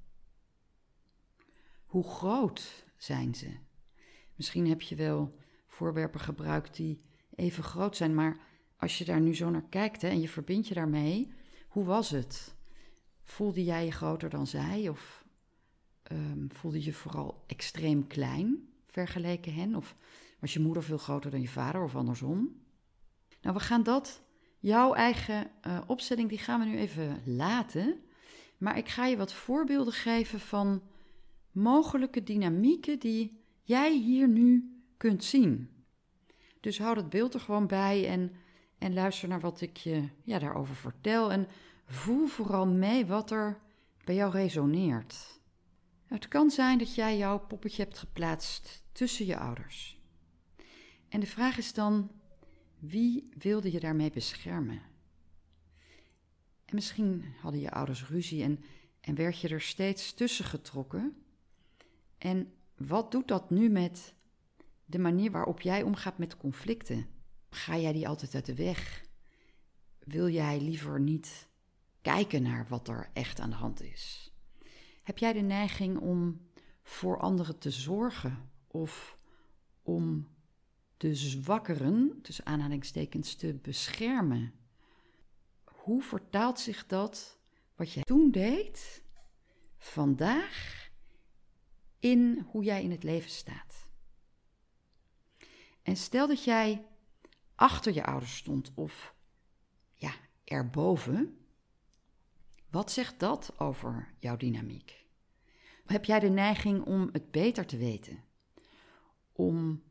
Hoe 1.86 2.04
groot 2.04 2.86
zijn 2.98 3.36
ze? 3.36 3.58
Misschien 4.36 4.68
heb 4.68 4.82
je 4.82 4.96
wel 4.96 5.38
voorwerpen 5.68 6.20
gebruikt 6.20 6.76
die 6.76 7.02
even 7.36 7.64
groot 7.64 7.96
zijn, 7.96 8.16
maar 8.16 8.38
als 8.78 8.98
je 8.98 9.06
daar 9.06 9.22
nu 9.22 9.36
zo 9.36 9.50
naar 9.50 9.70
kijkt 9.70 10.02
hè, 10.02 10.08
en 10.08 10.22
je 10.22 10.30
verbindt 10.30 10.68
je 10.68 10.74
daarmee, 10.74 11.34
hoe 11.68 11.86
was 11.86 12.10
het? 12.10 12.56
Voelde 13.24 13.64
jij 13.64 13.86
je 13.86 13.92
groter 13.92 14.30
dan 14.30 14.48
zij 14.48 14.90
of 14.90 15.28
um, 16.12 16.48
voelde 16.52 16.84
je 16.84 16.93
vooral 16.93 17.43
extreem 17.48 18.08
klein 18.08 18.67
vergeleken 18.88 19.54
hen? 19.54 19.76
Of 19.76 19.95
was 20.39 20.54
je 20.54 20.60
moeder 20.60 20.84
veel 20.84 20.98
groter 20.98 21.32
dan 21.32 21.41
je 21.41 21.48
vader 21.48 21.84
of 21.84 21.95
andersom? 21.95 22.50
Nou, 23.41 23.56
we 23.56 23.62
gaan 23.62 23.84
dat, 23.84 24.22
jouw 24.60 24.93
eigen 24.93 25.52
uh, 25.67 25.82
opstelling, 25.88 26.30
die 26.30 26.38
gaan 26.38 26.60
we 26.60 26.65
nu 26.65 26.78
even 26.78 27.22
laten. 27.26 28.00
Maar 28.58 28.78
ik 28.78 28.88
ga 28.88 29.06
je 29.06 29.17
wat 29.17 29.34
voorbeelden 29.34 29.93
geven 29.93 30.39
van 30.39 30.82
mogelijke 31.52 32.24
dynamieken 32.24 33.00
die 33.00 33.41
jij 33.62 33.98
hier 33.98 34.28
nu 34.28 34.78
kunt 34.98 35.24
zien. 35.24 35.69
Dus 36.60 36.80
houd 36.80 36.95
het 36.95 37.10
beeld 37.10 37.34
er 37.34 37.39
gewoon 37.39 37.67
bij 37.67 38.08
en, 38.08 38.32
en 38.78 38.93
luister 38.93 39.28
naar 39.28 39.39
wat 39.39 39.62
ik 39.62 39.78
je 39.78 40.04
ja, 40.24 40.39
daarover 40.39 40.76
vertel. 40.76 41.32
En 41.32 41.48
voel 41.86 42.26
vooral 42.26 42.67
mee 42.67 43.06
wat 43.06 43.32
er 43.32 43.60
bij 44.04 44.15
jou 44.15 44.32
resoneert. 44.32 45.38
Het 46.10 46.28
kan 46.28 46.52
zijn 46.52 46.78
dat 46.78 46.95
jij 46.95 47.17
jouw 47.17 47.39
poppetje 47.39 47.84
hebt 47.84 47.98
geplaatst 47.98 48.84
tussen 48.91 49.26
je 49.26 49.38
ouders. 49.38 50.02
En 51.10 51.19
de 51.19 51.26
vraag 51.26 51.58
is 51.58 51.74
dan, 51.74 52.12
wie 52.80 53.30
wilde 53.38 53.72
je 53.72 53.80
daarmee 53.80 54.12
beschermen? 54.12 54.82
En 56.65 56.76
misschien 56.76 57.26
hadden 57.41 57.62
je 57.62 57.72
ouders 57.72 58.08
ruzie 58.08 58.43
en, 58.43 58.63
en 59.02 59.15
werd 59.15 59.39
je 59.39 59.48
er 59.48 59.62
steeds 59.62 60.13
tussen 60.13 60.45
getrokken. 60.45 61.24
En 62.17 62.54
wat 62.76 63.12
doet 63.12 63.28
dat 63.28 63.50
nu 63.50 63.69
met 63.69 64.13
de 64.86 65.00
manier 65.00 65.32
waarop 65.32 65.62
jij 65.62 65.84
omgaat 65.84 66.17
met 66.17 66.38
conflicten? 66.38 67.08
Ga 67.50 67.78
jij 67.78 67.93
die 67.93 68.08
altijd 68.08 68.36
uit 68.36 68.45
de 68.45 68.56
weg? 68.56 69.06
Wil 70.00 70.30
jij 70.30 70.62
liever 70.62 71.00
niet 71.00 71.48
kijken 72.02 72.41
naar 72.41 72.67
wat 72.67 72.88
er 72.88 73.10
echt 73.13 73.39
aan 73.39 73.50
de 73.50 73.56
hand 73.56 73.82
is? 73.82 74.29
Heb 75.10 75.17
jij 75.17 75.34
de 75.34 75.39
neiging 75.39 75.98
om 75.98 76.41
voor 76.84 77.19
anderen 77.19 77.60
te 77.60 77.72
zorgen 77.72 78.50
of 78.67 79.17
om 79.82 80.28
de 80.98 81.15
zwakkeren, 81.15 82.19
tussen 82.22 82.45
aanhalingstekens, 82.45 83.36
te 83.36 83.54
beschermen? 83.54 84.54
Hoe 85.63 86.02
vertaalt 86.02 86.60
zich 86.60 86.86
dat, 86.86 87.39
wat 87.76 87.91
jij 87.91 88.04
toen 88.04 88.32
deed, 88.32 89.04
vandaag 89.78 90.89
in 92.00 92.45
hoe 92.48 92.63
jij 92.63 92.84
in 92.84 92.91
het 92.91 93.04
leven 93.04 93.32
staat? 93.32 93.88
En 95.82 95.95
stel 95.95 96.28
dat 96.28 96.43
jij 96.43 96.86
achter 97.56 97.93
je 97.93 98.06
ouders 98.06 98.36
stond 98.36 98.72
of 98.76 99.15
ja, 99.93 100.13
erboven. 100.43 101.38
Wat 102.70 102.92
zegt 102.92 103.20
dat 103.20 103.54
over 103.58 104.14
jouw 104.20 104.38
dynamiek? 104.38 105.08
Heb 105.86 106.06
jij 106.06 106.20
de 106.20 106.30
neiging 106.30 106.86
om 106.86 107.10
het 107.12 107.32
beter 107.32 107.66
te 107.66 107.78
weten? 107.78 108.24
Om, 109.32 109.84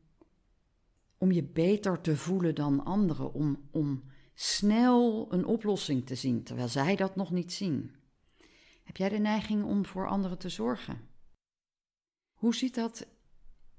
om 1.17 1.31
je 1.31 1.43
beter 1.43 2.01
te 2.01 2.17
voelen 2.17 2.55
dan 2.55 2.85
anderen? 2.85 3.33
Om, 3.33 3.67
om 3.71 4.03
snel 4.33 5.33
een 5.33 5.45
oplossing 5.45 6.05
te 6.05 6.15
zien, 6.15 6.43
terwijl 6.43 6.67
zij 6.67 6.95
dat 6.95 7.15
nog 7.15 7.31
niet 7.31 7.53
zien? 7.53 7.95
Heb 8.83 8.97
jij 8.97 9.09
de 9.09 9.17
neiging 9.17 9.63
om 9.63 9.85
voor 9.85 10.07
anderen 10.07 10.37
te 10.37 10.49
zorgen? 10.49 11.07
Hoe 12.33 12.55
ziet 12.55 12.75
dat 12.75 13.07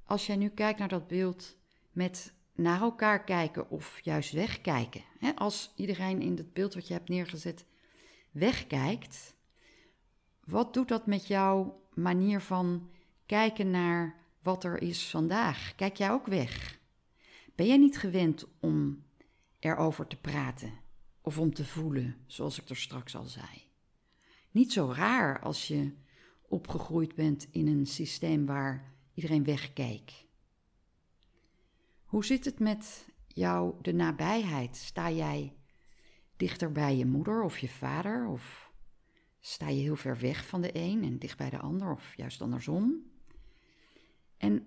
als 0.05 0.27
jij 0.27 0.37
nu 0.37 0.49
kijkt 0.49 0.79
naar 0.79 0.89
dat 0.89 1.07
beeld 1.07 1.57
met 1.91 2.35
naar 2.55 2.81
elkaar 2.81 3.25
kijken 3.25 3.71
of 3.71 4.01
juist 4.01 4.33
wegkijken? 4.33 5.03
als 5.35 5.73
iedereen 5.77 6.21
in 6.21 6.37
het 6.37 6.53
beeld 6.53 6.75
wat 6.75 6.87
je 6.89 6.93
hebt 6.93 7.09
neergezet 7.09 7.67
wegkijkt, 8.31 9.35
wat 10.45 10.75
doet 10.75 10.89
dat 10.89 11.07
met 11.07 11.27
jouw 11.27 11.83
manier 11.95 12.41
van 12.41 12.91
kijken 13.27 13.71
naar 13.71 14.17
wat 14.43 14.65
er 14.65 14.83
is 14.83 15.11
vandaag? 15.11 15.75
Kijk 15.75 15.97
jij 15.97 16.11
ook 16.11 16.27
weg? 16.27 16.79
Ben 17.55 17.67
jij 17.67 17.77
niet 17.77 17.99
gewend 17.99 18.47
om 18.61 19.05
erover 19.59 20.07
te 20.07 20.17
praten 20.17 20.73
of 21.21 21.39
om 21.39 21.55
te 21.55 21.65
voelen, 21.65 22.17
zoals 22.27 22.61
ik 22.61 22.69
er 22.69 22.77
straks 22.77 23.17
al 23.17 23.25
zei. 23.25 23.69
Niet 24.51 24.73
zo 24.73 24.93
raar 24.93 25.41
als 25.41 25.69
je 25.69 25.93
opgegroeid 26.49 27.15
bent 27.15 27.49
in 27.51 27.67
een 27.67 27.87
systeem 27.87 28.47
waar 28.47 28.95
iedereen 29.15 29.45
wegkeek. 29.45 30.27
Hoe 32.05 32.25
zit 32.25 32.45
het 32.45 32.59
met 32.59 33.07
jou, 33.27 33.75
de 33.83 33.93
nabijheid? 33.93 34.77
Sta 34.77 35.11
jij 35.11 35.55
dichter 36.41 36.73
bij 36.73 36.97
je 36.97 37.07
moeder 37.07 37.43
of 37.43 37.59
je 37.59 37.69
vader? 37.69 38.27
Of 38.27 38.73
sta 39.41 39.69
je 39.69 39.81
heel 39.81 39.97
ver 39.97 40.19
weg 40.19 40.47
van 40.47 40.61
de 40.61 40.71
een 40.73 41.05
en 41.05 41.19
dicht 41.19 41.39
bij 41.39 41.51
de 41.51 41.59
ander? 41.59 41.93
Of 41.93 42.17
juist 42.17 42.43
andersom? 42.43 43.11
En 44.37 44.67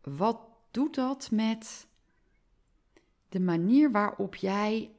wat 0.00 0.40
doet 0.70 0.94
dat 0.94 1.30
met 1.30 1.86
de 3.28 3.40
manier 3.40 3.90
waarop 3.90 4.34
jij 4.34 4.90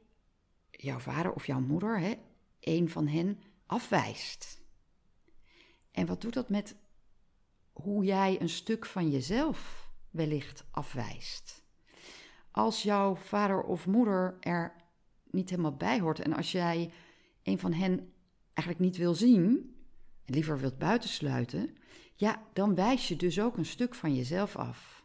jouw 0.70 0.98
vader 0.98 1.32
of 1.32 1.46
jouw 1.46 1.60
moeder, 1.60 1.98
hè, 1.98 2.14
een 2.60 2.90
van 2.90 3.06
hen, 3.06 3.40
afwijst. 3.66 4.60
En 5.90 6.06
wat 6.06 6.20
doet 6.20 6.34
dat 6.34 6.48
met 6.48 6.76
hoe 7.72 8.04
jij 8.04 8.40
een 8.40 8.48
stuk 8.48 8.86
van 8.86 9.10
jezelf 9.10 9.90
wellicht 10.10 10.64
afwijst? 10.70 11.62
Als 12.50 12.82
jouw 12.82 13.14
vader 13.14 13.62
of 13.62 13.86
moeder 13.86 14.36
er 14.40 14.85
niet 15.30 15.50
helemaal 15.50 15.76
bij 15.76 16.00
hoort 16.00 16.20
en 16.20 16.32
als 16.32 16.52
jij 16.52 16.92
een 17.42 17.58
van 17.58 17.72
hen 17.72 18.12
eigenlijk 18.52 18.88
niet 18.88 18.96
wil 18.96 19.14
zien 19.14 19.74
en 20.24 20.34
liever 20.34 20.58
wilt 20.58 20.78
buitensluiten, 20.78 21.76
ja, 22.14 22.42
dan 22.52 22.74
wijs 22.74 23.08
je 23.08 23.16
dus 23.16 23.40
ook 23.40 23.56
een 23.56 23.66
stuk 23.66 23.94
van 23.94 24.14
jezelf 24.14 24.56
af. 24.56 25.04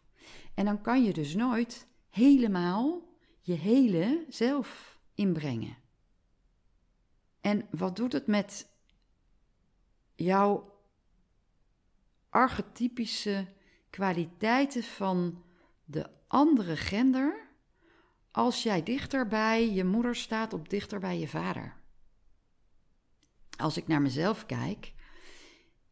En 0.53 0.65
dan 0.65 0.81
kan 0.81 1.03
je 1.03 1.13
dus 1.13 1.35
nooit 1.35 1.87
helemaal 2.09 3.09
je 3.41 3.53
hele 3.53 4.25
zelf 4.29 4.99
inbrengen. 5.13 5.77
En 7.41 7.67
wat 7.71 7.95
doet 7.95 8.13
het 8.13 8.27
met 8.27 8.67
jouw 10.15 10.79
archetypische 12.29 13.47
kwaliteiten 13.89 14.83
van 14.83 15.43
de 15.85 16.09
andere 16.27 16.77
gender 16.77 17.49
als 18.31 18.63
jij 18.63 18.83
dichter 18.83 19.27
bij 19.27 19.71
je 19.71 19.83
moeder 19.83 20.15
staat 20.15 20.53
of 20.53 20.61
dichter 20.61 20.99
bij 20.99 21.19
je 21.19 21.27
vader? 21.27 21.79
Als 23.57 23.77
ik 23.77 23.87
naar 23.87 24.01
mezelf 24.01 24.45
kijk, 24.45 24.93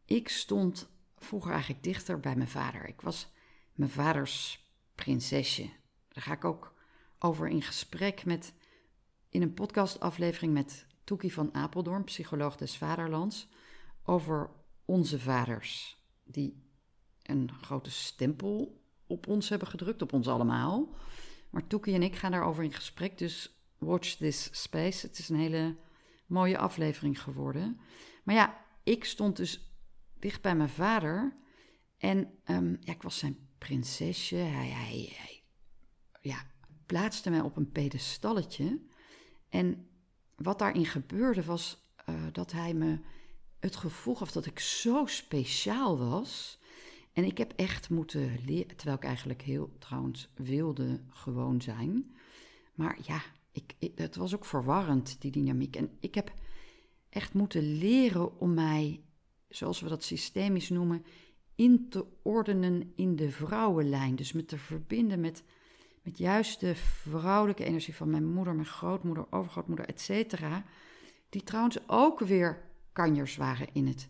ik 0.04 0.28
stond 0.28 0.90
vroeger 1.16 1.52
eigenlijk 1.52 1.82
dichter 1.82 2.20
bij 2.20 2.36
mijn 2.36 2.48
vader. 2.48 2.88
Ik 2.88 3.00
was 3.00 3.32
mijn 3.74 3.90
vaders 3.90 4.64
prinsesje. 4.94 5.70
Daar 6.08 6.22
ga 6.22 6.32
ik 6.32 6.44
ook 6.44 6.74
over 7.18 7.48
in 7.48 7.62
gesprek 7.62 8.24
met, 8.24 8.54
in 9.28 9.42
een 9.42 9.54
podcastaflevering 9.54 10.52
met 10.52 10.86
Toekie 11.04 11.32
van 11.32 11.54
Apeldoorn, 11.54 12.04
psycholoog 12.04 12.56
des 12.56 12.76
vaderlands, 12.76 13.48
over 14.04 14.50
onze 14.84 15.18
vaders, 15.18 16.02
die 16.24 16.62
een 17.22 17.50
grote 17.60 17.90
stempel 17.90 18.82
op 19.06 19.26
ons 19.26 19.48
hebben 19.48 19.68
gedrukt, 19.68 20.02
op 20.02 20.12
ons 20.12 20.28
allemaal. 20.28 20.88
Maar 21.50 21.66
Toekie 21.66 21.94
en 21.94 22.02
ik 22.02 22.16
gaan 22.16 22.30
daarover 22.30 22.64
in 22.64 22.72
gesprek, 22.72 23.18
dus 23.18 23.64
watch 23.78 24.14
this 24.14 24.48
space. 24.52 25.06
Het 25.06 25.18
is 25.18 25.28
een 25.28 25.38
hele 25.38 25.76
mooie 26.26 26.58
aflevering 26.58 27.22
geworden. 27.22 27.80
Maar 28.24 28.34
ja, 28.34 28.64
ik 28.82 29.04
stond 29.04 29.36
dus 29.36 29.74
dicht 30.18 30.42
bij 30.42 30.56
mijn 30.56 30.68
vader 30.68 31.36
en 31.98 32.38
um, 32.44 32.76
ja, 32.80 32.92
ik 32.92 33.02
was 33.02 33.18
zijn 33.18 33.48
prinsesje. 33.58 34.36
Hij, 34.36 34.68
hij, 34.68 35.42
ja, 36.20 36.46
plaatste 36.86 37.30
mij 37.30 37.40
op 37.40 37.56
een 37.56 37.70
pedestalletje. 37.72 38.80
En 39.48 39.88
wat 40.36 40.58
daarin 40.58 40.86
gebeurde 40.86 41.44
was 41.44 41.92
uh, 42.08 42.24
dat 42.32 42.52
hij 42.52 42.74
me 42.74 43.00
het 43.58 43.76
gevoel 43.76 44.14
gaf 44.14 44.32
dat 44.32 44.46
ik 44.46 44.58
zo 44.58 45.06
speciaal 45.06 45.98
was. 45.98 46.59
En 47.12 47.24
ik 47.24 47.38
heb 47.38 47.52
echt 47.56 47.90
moeten 47.90 48.38
leren, 48.44 48.76
terwijl 48.76 48.96
ik 48.96 49.04
eigenlijk 49.04 49.42
heel 49.42 49.70
trouwens 49.78 50.28
wilde 50.34 51.00
gewoon 51.08 51.60
zijn. 51.60 52.16
Maar 52.74 52.98
ja, 53.02 53.22
ik, 53.52 53.92
het 53.94 54.16
was 54.16 54.34
ook 54.34 54.44
verwarrend, 54.44 55.20
die 55.20 55.30
dynamiek. 55.30 55.76
En 55.76 55.90
ik 56.00 56.14
heb 56.14 56.32
echt 57.08 57.34
moeten 57.34 57.62
leren 57.78 58.40
om 58.40 58.54
mij, 58.54 59.00
zoals 59.48 59.80
we 59.80 59.88
dat 59.88 60.04
systemisch 60.04 60.68
noemen, 60.68 61.04
in 61.54 61.88
te 61.88 62.06
ordenen 62.22 62.92
in 62.96 63.16
de 63.16 63.30
vrouwenlijn. 63.30 64.16
Dus 64.16 64.32
me 64.32 64.44
te 64.44 64.58
verbinden 64.58 65.20
met 65.20 65.42
met 66.02 66.18
juist 66.18 66.60
de 66.60 66.74
vrouwelijke 66.74 67.64
energie 67.64 67.94
van 67.94 68.10
mijn 68.10 68.32
moeder, 68.32 68.54
mijn 68.54 68.66
grootmoeder, 68.66 69.26
overgrootmoeder, 69.30 69.86
etc. 69.88 70.42
Die 71.28 71.42
trouwens 71.42 71.78
ook 71.86 72.20
weer 72.20 72.62
kanjers 72.92 73.36
waren 73.36 73.68
in 73.72 73.86
het 73.86 74.08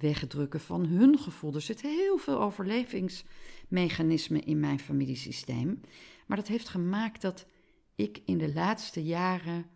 wegdrukken 0.00 0.60
van 0.60 0.86
hun 0.86 1.18
gevoel. 1.18 1.54
Er 1.54 1.60
zit 1.60 1.80
heel 1.80 2.18
veel 2.18 2.40
overlevingsmechanismen 2.40 4.44
in 4.44 4.60
mijn 4.60 4.80
familiesysteem. 4.80 5.80
Maar 6.26 6.36
dat 6.36 6.48
heeft 6.48 6.68
gemaakt 6.68 7.22
dat 7.22 7.46
ik 7.94 8.22
in 8.24 8.38
de 8.38 8.52
laatste 8.52 9.04
jaren 9.04 9.66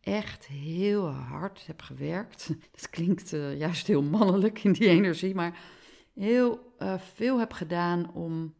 echt 0.00 0.46
heel 0.46 1.08
hard 1.08 1.66
heb 1.66 1.82
gewerkt. 1.82 2.48
Dat 2.76 2.90
klinkt 2.90 3.32
uh, 3.32 3.58
juist 3.58 3.86
heel 3.86 4.02
mannelijk 4.02 4.64
in 4.64 4.72
die 4.72 4.88
energie, 4.88 5.34
maar 5.34 5.58
heel 6.14 6.74
uh, 6.78 6.98
veel 6.98 7.38
heb 7.38 7.52
gedaan 7.52 8.12
om 8.12 8.54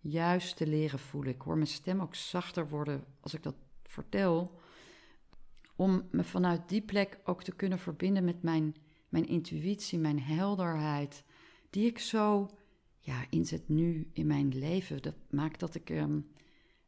juist 0.00 0.56
te 0.56 0.66
leren 0.66 0.98
voelen. 0.98 1.32
Ik 1.32 1.40
hoor 1.40 1.54
mijn 1.54 1.66
stem 1.66 2.00
ook 2.00 2.14
zachter 2.14 2.68
worden 2.68 3.04
als 3.20 3.34
ik 3.34 3.42
dat 3.42 3.54
vertel. 3.82 4.60
Om 5.76 6.08
me 6.10 6.24
vanuit 6.24 6.68
die 6.68 6.82
plek 6.82 7.18
ook 7.24 7.42
te 7.42 7.52
kunnen 7.52 7.78
verbinden 7.78 8.24
met 8.24 8.42
mijn, 8.42 8.76
mijn 9.08 9.26
intuïtie, 9.26 9.98
mijn 9.98 10.20
helderheid. 10.20 11.24
Die 11.70 11.86
ik 11.86 11.98
zo 11.98 12.50
ja, 12.98 13.24
inzet 13.30 13.68
nu 13.68 14.10
in 14.12 14.26
mijn 14.26 14.58
leven. 14.58 15.02
Dat 15.02 15.16
maakt 15.30 15.60
dat 15.60 15.74
ik 15.74 15.90
ehm, 15.90 16.20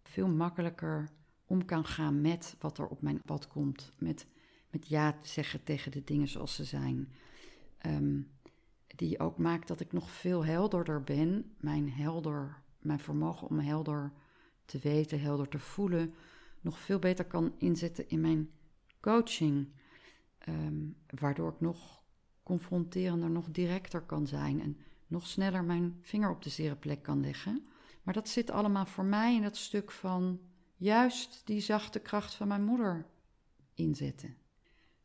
veel 0.02 0.28
makkelijker 0.28 1.08
om 1.46 1.64
kan 1.64 1.84
gaan 1.84 2.20
met 2.20 2.56
wat 2.58 2.78
er 2.78 2.86
op 2.86 3.02
mijn 3.02 3.22
pad 3.22 3.48
komt. 3.48 3.92
Met, 3.98 4.26
met 4.70 4.88
ja 4.88 5.18
zeggen 5.22 5.64
tegen 5.64 5.90
de 5.90 6.04
dingen 6.04 6.28
zoals 6.28 6.54
ze 6.54 6.64
zijn. 6.64 7.12
Ehm, 7.78 8.20
die 8.86 9.18
ook 9.18 9.38
maakt 9.38 9.68
dat 9.68 9.80
ik 9.80 9.92
nog 9.92 10.10
veel 10.10 10.44
helderder 10.44 11.02
ben. 11.02 11.54
Mijn, 11.60 11.90
helder, 11.92 12.62
mijn 12.78 13.00
vermogen 13.00 13.48
om 13.48 13.58
helder 13.58 14.12
te 14.64 14.78
weten, 14.78 15.20
helder 15.20 15.48
te 15.48 15.58
voelen, 15.58 16.14
nog 16.60 16.78
veel 16.78 16.98
beter 16.98 17.24
kan 17.24 17.54
inzetten 17.58 18.08
in 18.08 18.20
mijn 18.20 18.50
coaching. 19.00 19.68
Ehm, 20.38 20.86
waardoor 21.06 21.52
ik 21.52 21.60
nog 21.60 21.97
confronterender, 22.48 23.30
nog 23.30 23.50
directer 23.50 24.00
kan 24.00 24.26
zijn 24.26 24.60
en 24.60 24.76
nog 25.06 25.26
sneller 25.26 25.64
mijn 25.64 25.98
vinger 26.00 26.30
op 26.30 26.42
de 26.42 26.50
zere 26.50 26.76
plek 26.76 27.02
kan 27.02 27.20
leggen. 27.20 27.66
Maar 28.02 28.14
dat 28.14 28.28
zit 28.28 28.50
allemaal 28.50 28.86
voor 28.86 29.04
mij 29.04 29.34
in 29.34 29.42
dat 29.42 29.56
stuk 29.56 29.90
van 29.90 30.40
juist 30.76 31.42
die 31.44 31.60
zachte 31.60 31.98
kracht 31.98 32.34
van 32.34 32.48
mijn 32.48 32.64
moeder 32.64 33.06
inzetten. 33.74 34.36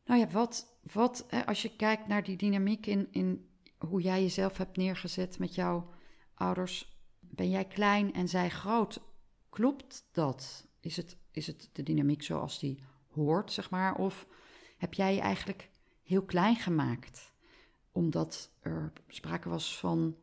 Nou 0.06 0.20
ja, 0.20 0.28
wat, 0.28 0.78
wat 0.94 1.26
als 1.46 1.62
je 1.62 1.76
kijkt 1.76 2.08
naar 2.08 2.24
die 2.24 2.38
dynamiek 2.38 2.86
in, 2.86 3.08
in 3.12 3.48
hoe 3.78 4.02
jij 4.02 4.22
jezelf 4.22 4.58
hebt 4.58 4.78
neergezet 4.78 5.40
met 5.40 5.56
jouw 5.56 5.90
ouders. 6.34 6.98
Ben 7.20 7.50
jij 7.50 7.66
klein 7.66 8.14
en 8.14 8.30
zij 8.30 8.50
groot? 8.50 9.02
Klopt 9.50 10.10
dat? 10.12 10.68
Is 10.80 10.98
het, 10.98 11.18
is 11.32 11.48
het 11.48 11.70
de 11.74 11.84
dynamiek 11.84 12.24
zoals 12.24 12.60
die 12.60 12.84
hoort, 13.12 13.52
zeg 13.52 13.70
maar? 13.70 13.96
Of 13.96 14.28
heb 14.78 14.94
jij 14.94 15.16
je 15.16 15.22
eigenlijk 15.22 15.70
heel 16.04 16.24
klein 16.24 16.56
gemaakt? 16.56 17.33
Omdat 17.94 18.52
er 18.60 18.92
sprake 19.08 19.50
was 19.50 19.80
van 19.80 20.16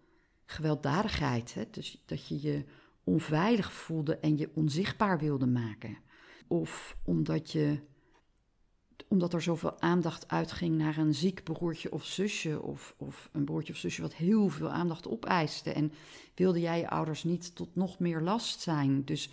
gewelddadigheid. 0.44 1.54
Hè? 1.54 1.64
Dus 1.70 2.02
dat 2.06 2.26
je 2.26 2.40
je 2.42 2.64
onveilig 3.04 3.72
voelde 3.72 4.16
en 4.16 4.38
je 4.38 4.50
onzichtbaar 4.54 5.18
wilde 5.18 5.46
maken. 5.46 5.96
Of 6.46 6.96
omdat, 7.04 7.50
je, 7.50 7.78
omdat 9.08 9.32
er 9.32 9.42
zoveel 9.42 9.80
aandacht 9.80 10.28
uitging 10.28 10.76
naar 10.76 10.96
een 10.96 11.14
ziek 11.14 11.44
broertje 11.44 11.92
of 11.92 12.04
zusje. 12.04 12.62
Of, 12.62 12.94
of 12.98 13.28
een 13.32 13.44
broertje 13.44 13.72
of 13.72 13.78
zusje 13.78 14.02
wat 14.02 14.14
heel 14.14 14.48
veel 14.48 14.70
aandacht 14.70 15.08
opeiste. 15.08 15.72
En 15.72 15.92
wilde 16.34 16.60
jij 16.60 16.78
je 16.78 16.90
ouders 16.90 17.24
niet 17.24 17.54
tot 17.54 17.74
nog 17.74 17.98
meer 17.98 18.20
last 18.20 18.60
zijn. 18.60 19.04
Dus 19.04 19.30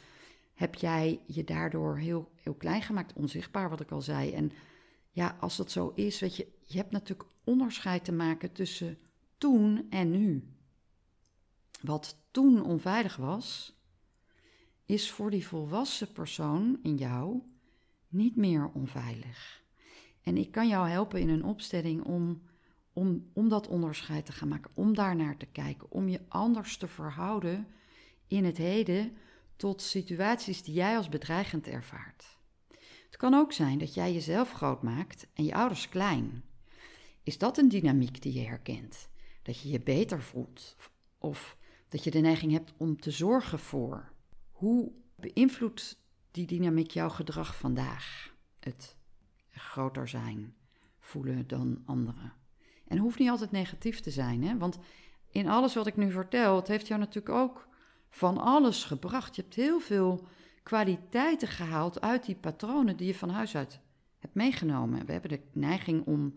heb 0.53 0.75
jij 0.75 1.19
je 1.25 1.43
daardoor 1.43 1.97
heel, 1.97 2.31
heel 2.35 2.53
klein 2.53 2.81
gemaakt, 2.81 3.13
onzichtbaar, 3.13 3.69
wat 3.69 3.79
ik 3.79 3.91
al 3.91 4.01
zei. 4.01 4.31
En 4.31 4.51
ja, 5.17 5.37
als 5.39 5.57
dat 5.57 5.71
zo 5.71 5.91
is, 5.95 6.19
weet 6.19 6.35
je, 6.35 6.47
je 6.65 6.77
hebt 6.77 6.91
natuurlijk 6.91 7.29
onderscheid 7.43 8.05
te 8.05 8.11
maken 8.11 8.51
tussen 8.51 8.97
toen 9.37 9.87
en 9.89 10.11
nu. 10.11 10.53
Wat 11.81 12.17
toen 12.31 12.63
onveilig 12.63 13.15
was, 13.15 13.75
is 14.85 15.11
voor 15.11 15.31
die 15.31 15.47
volwassen 15.47 16.11
persoon 16.11 16.79
in 16.83 16.95
jou 16.95 17.41
niet 18.07 18.35
meer 18.35 18.71
onveilig. 18.73 19.63
En 20.21 20.37
ik 20.37 20.51
kan 20.51 20.67
jou 20.67 20.89
helpen 20.89 21.19
in 21.19 21.29
een 21.29 21.43
opstelling 21.43 22.03
om, 22.03 22.41
om, 22.93 23.29
om 23.33 23.49
dat 23.49 23.67
onderscheid 23.67 24.25
te 24.25 24.31
gaan 24.31 24.47
maken, 24.47 24.71
om 24.73 24.95
daar 24.95 25.15
naar 25.15 25.37
te 25.37 25.45
kijken, 25.45 25.91
om 25.91 26.07
je 26.07 26.21
anders 26.27 26.77
te 26.77 26.87
verhouden 26.87 27.67
in 28.27 28.45
het 28.45 28.57
heden 28.57 29.17
tot 29.55 29.81
situaties 29.81 30.63
die 30.63 30.73
jij 30.73 30.97
als 30.97 31.09
bedreigend 31.09 31.67
ervaart. 31.67 32.36
Het 33.07 33.17
kan 33.17 33.33
ook 33.33 33.51
zijn 33.51 33.77
dat 33.77 33.93
jij 33.93 34.13
jezelf 34.13 34.51
groot 34.51 34.81
maakt 34.81 35.27
en 35.33 35.43
je 35.43 35.53
ouders 35.53 35.89
klein. 35.89 36.43
Is 37.23 37.37
dat 37.37 37.57
een 37.57 37.69
dynamiek 37.69 38.21
die 38.21 38.33
je 38.33 38.47
herkent? 38.47 39.09
Dat 39.41 39.61
je 39.61 39.69
je 39.69 39.79
beter 39.79 40.21
voelt 40.21 40.75
of 41.17 41.57
dat 41.89 42.03
je 42.03 42.11
de 42.11 42.19
neiging 42.19 42.51
hebt 42.51 42.73
om 42.77 42.99
te 42.99 43.11
zorgen 43.11 43.59
voor. 43.59 44.11
Hoe 44.51 44.91
beïnvloedt 45.15 46.01
die 46.31 46.47
dynamiek 46.47 46.91
jouw 46.91 47.09
gedrag 47.09 47.55
vandaag? 47.55 48.33
Het 48.59 48.95
groter 49.49 50.07
zijn, 50.07 50.55
voelen 50.99 51.47
dan 51.47 51.81
anderen. 51.85 52.33
En 52.87 52.97
hoeft 52.97 53.19
niet 53.19 53.29
altijd 53.29 53.51
negatief 53.51 53.99
te 53.99 54.11
zijn, 54.11 54.43
hè? 54.43 54.57
want 54.57 54.79
in 55.31 55.47
alles 55.47 55.75
wat 55.75 55.87
ik 55.87 55.95
nu 55.95 56.11
vertel, 56.11 56.55
het 56.55 56.67
heeft 56.67 56.87
jou 56.87 56.99
natuurlijk 56.99 57.35
ook 57.35 57.67
van 58.09 58.37
alles 58.37 58.83
gebracht. 58.83 59.35
Je 59.35 59.41
hebt 59.41 59.55
heel 59.55 59.79
veel 59.79 60.27
kwaliteiten 60.67 61.47
gehaald 61.47 62.01
uit 62.01 62.25
die 62.25 62.35
patronen 62.35 62.97
die 62.97 63.07
je 63.07 63.15
van 63.15 63.29
huis 63.29 63.55
uit 63.55 63.79
hebt 64.19 64.33
meegenomen. 64.33 65.05
We 65.05 65.11
hebben 65.11 65.29
de 65.29 65.41
neiging 65.51 66.05
om 66.05 66.33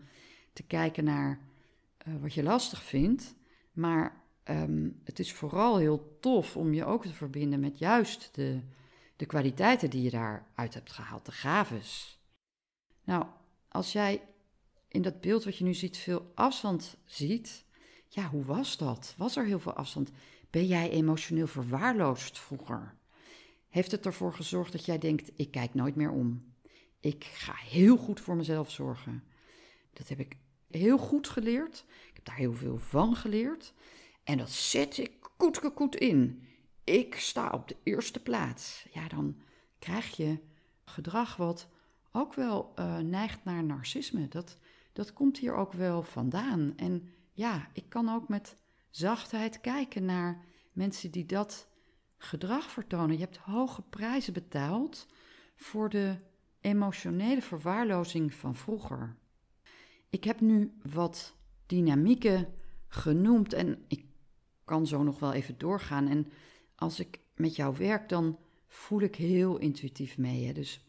te 0.53 0.63
kijken 0.63 1.03
naar 1.03 1.39
uh, 2.07 2.13
wat 2.21 2.33
je 2.33 2.43
lastig 2.43 2.83
vindt, 2.83 3.35
maar 3.71 4.23
um, 4.43 5.01
het 5.03 5.19
is 5.19 5.33
vooral 5.33 5.77
heel 5.77 6.17
tof 6.19 6.57
om 6.57 6.73
je 6.73 6.85
ook 6.85 7.05
te 7.05 7.13
verbinden 7.13 7.59
met 7.59 7.77
juist 7.77 8.35
de, 8.35 8.61
de 9.15 9.25
kwaliteiten 9.25 9.89
die 9.89 10.01
je 10.01 10.09
daaruit 10.09 10.73
hebt 10.73 10.91
gehaald, 10.91 11.25
de 11.25 11.31
gaves. 11.31 12.19
Nou, 13.03 13.25
als 13.67 13.91
jij 13.91 14.21
in 14.87 15.01
dat 15.01 15.21
beeld 15.21 15.43
wat 15.43 15.57
je 15.57 15.63
nu 15.63 15.73
ziet 15.73 15.97
veel 15.97 16.31
afstand 16.35 16.97
ziet, 17.05 17.65
ja, 18.07 18.29
hoe 18.29 18.43
was 18.43 18.77
dat? 18.77 19.13
Was 19.17 19.35
er 19.35 19.45
heel 19.45 19.59
veel 19.59 19.73
afstand? 19.73 20.11
Ben 20.49 20.65
jij 20.65 20.89
emotioneel 20.89 21.47
verwaarloosd 21.47 22.39
vroeger? 22.39 22.99
Heeft 23.71 23.91
het 23.91 24.05
ervoor 24.05 24.33
gezorgd 24.33 24.71
dat 24.71 24.85
jij 24.85 24.97
denkt: 24.97 25.31
ik 25.35 25.51
kijk 25.51 25.73
nooit 25.73 25.95
meer 25.95 26.11
om? 26.11 26.53
Ik 26.99 27.23
ga 27.23 27.53
heel 27.55 27.97
goed 27.97 28.19
voor 28.19 28.35
mezelf 28.35 28.71
zorgen. 28.71 29.23
Dat 29.93 30.07
heb 30.07 30.19
ik 30.19 30.37
heel 30.67 30.97
goed 30.97 31.27
geleerd. 31.27 31.85
Ik 31.87 32.11
heb 32.13 32.25
daar 32.25 32.35
heel 32.35 32.53
veel 32.53 32.77
van 32.77 33.15
geleerd. 33.15 33.73
En 34.23 34.37
dat 34.37 34.49
zet 34.49 34.97
ik 34.97 35.21
goed 35.75 35.95
in. 35.95 36.47
Ik 36.83 37.15
sta 37.15 37.49
op 37.49 37.67
de 37.67 37.75
eerste 37.83 38.19
plaats. 38.19 38.87
Ja, 38.93 39.07
dan 39.07 39.41
krijg 39.79 40.15
je 40.15 40.39
gedrag 40.85 41.35
wat 41.35 41.67
ook 42.11 42.33
wel 42.33 42.71
uh, 42.75 42.97
neigt 42.97 43.43
naar 43.43 43.63
narcisme. 43.63 44.27
Dat, 44.27 44.57
dat 44.93 45.13
komt 45.13 45.37
hier 45.37 45.55
ook 45.55 45.73
wel 45.73 46.03
vandaan. 46.03 46.73
En 46.75 47.09
ja, 47.31 47.69
ik 47.73 47.89
kan 47.89 48.09
ook 48.09 48.27
met 48.27 48.55
zachtheid 48.89 49.61
kijken 49.61 50.05
naar 50.05 50.45
mensen 50.71 51.11
die 51.11 51.25
dat 51.25 51.67
gedrag 52.23 52.71
vertonen. 52.71 53.17
Je 53.17 53.23
hebt 53.23 53.37
hoge 53.37 53.81
prijzen 53.81 54.33
betaald 54.33 55.07
voor 55.55 55.89
de 55.89 56.17
emotionele 56.59 57.41
verwaarlozing 57.41 58.33
van 58.33 58.55
vroeger. 58.55 59.15
Ik 60.09 60.23
heb 60.23 60.39
nu 60.39 60.73
wat 60.91 61.35
dynamieken 61.65 62.53
genoemd 62.87 63.53
en 63.53 63.85
ik 63.87 64.05
kan 64.65 64.87
zo 64.87 65.03
nog 65.03 65.19
wel 65.19 65.33
even 65.33 65.57
doorgaan. 65.57 66.07
En 66.07 66.27
als 66.75 66.99
ik 66.99 67.19
met 67.35 67.55
jou 67.55 67.77
werk, 67.77 68.09
dan 68.09 68.37
voel 68.67 69.01
ik 69.01 69.15
heel 69.15 69.57
intuïtief 69.57 70.17
mee. 70.17 70.45
Hè? 70.45 70.53
Dus 70.53 70.85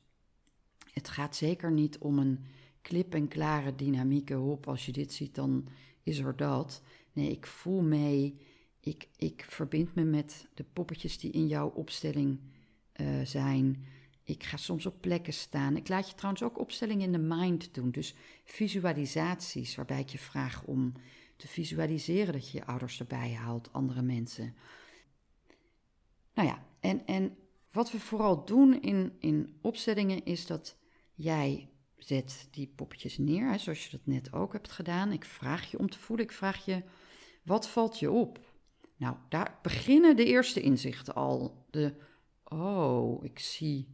het 0.92 1.08
gaat 1.08 1.36
zeker 1.36 1.72
niet 1.72 1.98
om 1.98 2.18
een 2.18 2.44
klip 2.80 3.14
en 3.14 3.28
klare 3.28 3.74
dynamieke 3.74 4.34
hop. 4.34 4.68
Als 4.68 4.86
je 4.86 4.92
dit 4.92 5.12
ziet, 5.12 5.34
dan 5.34 5.68
is 6.02 6.18
er 6.18 6.36
dat. 6.36 6.82
Nee, 7.12 7.30
ik 7.30 7.46
voel 7.46 7.82
mee. 7.82 8.40
Ik, 8.84 9.08
ik 9.16 9.44
verbind 9.48 9.94
me 9.94 10.04
met 10.04 10.48
de 10.54 10.64
poppetjes 10.64 11.18
die 11.18 11.30
in 11.30 11.46
jouw 11.46 11.68
opstelling 11.68 12.40
uh, 12.96 13.06
zijn. 13.24 13.84
Ik 14.24 14.42
ga 14.42 14.56
soms 14.56 14.86
op 14.86 15.00
plekken 15.00 15.32
staan. 15.32 15.76
Ik 15.76 15.88
laat 15.88 16.08
je 16.08 16.14
trouwens 16.14 16.42
ook 16.42 16.58
opstellingen 16.58 17.04
in 17.04 17.12
de 17.12 17.34
mind 17.34 17.74
doen. 17.74 17.90
Dus 17.90 18.14
visualisaties, 18.44 19.74
waarbij 19.74 20.00
ik 20.00 20.08
je 20.08 20.18
vraag 20.18 20.64
om 20.64 20.92
te 21.36 21.48
visualiseren 21.48 22.32
dat 22.32 22.50
je 22.50 22.58
je 22.58 22.66
ouders 22.66 23.00
erbij 23.00 23.32
haalt, 23.32 23.72
andere 23.72 24.02
mensen. 24.02 24.54
Nou 26.34 26.48
ja, 26.48 26.66
en, 26.80 27.06
en 27.06 27.36
wat 27.72 27.92
we 27.92 28.00
vooral 28.00 28.44
doen 28.44 28.82
in, 28.82 29.16
in 29.18 29.58
opstellingen 29.60 30.24
is 30.24 30.46
dat 30.46 30.76
jij 31.14 31.68
zet 31.96 32.48
die 32.50 32.72
poppetjes 32.76 33.18
neer, 33.18 33.58
zoals 33.58 33.84
je 33.84 33.90
dat 33.90 34.06
net 34.06 34.32
ook 34.32 34.52
hebt 34.52 34.72
gedaan. 34.72 35.12
Ik 35.12 35.24
vraag 35.24 35.70
je 35.70 35.78
om 35.78 35.90
te 35.90 35.98
voelen, 35.98 36.24
ik 36.24 36.32
vraag 36.32 36.64
je, 36.64 36.82
wat 37.42 37.68
valt 37.68 37.98
je 37.98 38.10
op? 38.10 38.51
Nou, 39.02 39.16
daar 39.28 39.58
beginnen 39.62 40.16
de 40.16 40.24
eerste 40.24 40.60
inzichten 40.60 41.14
al. 41.14 41.66
De, 41.70 41.94
oh, 42.44 43.24
ik 43.24 43.38
zie 43.38 43.88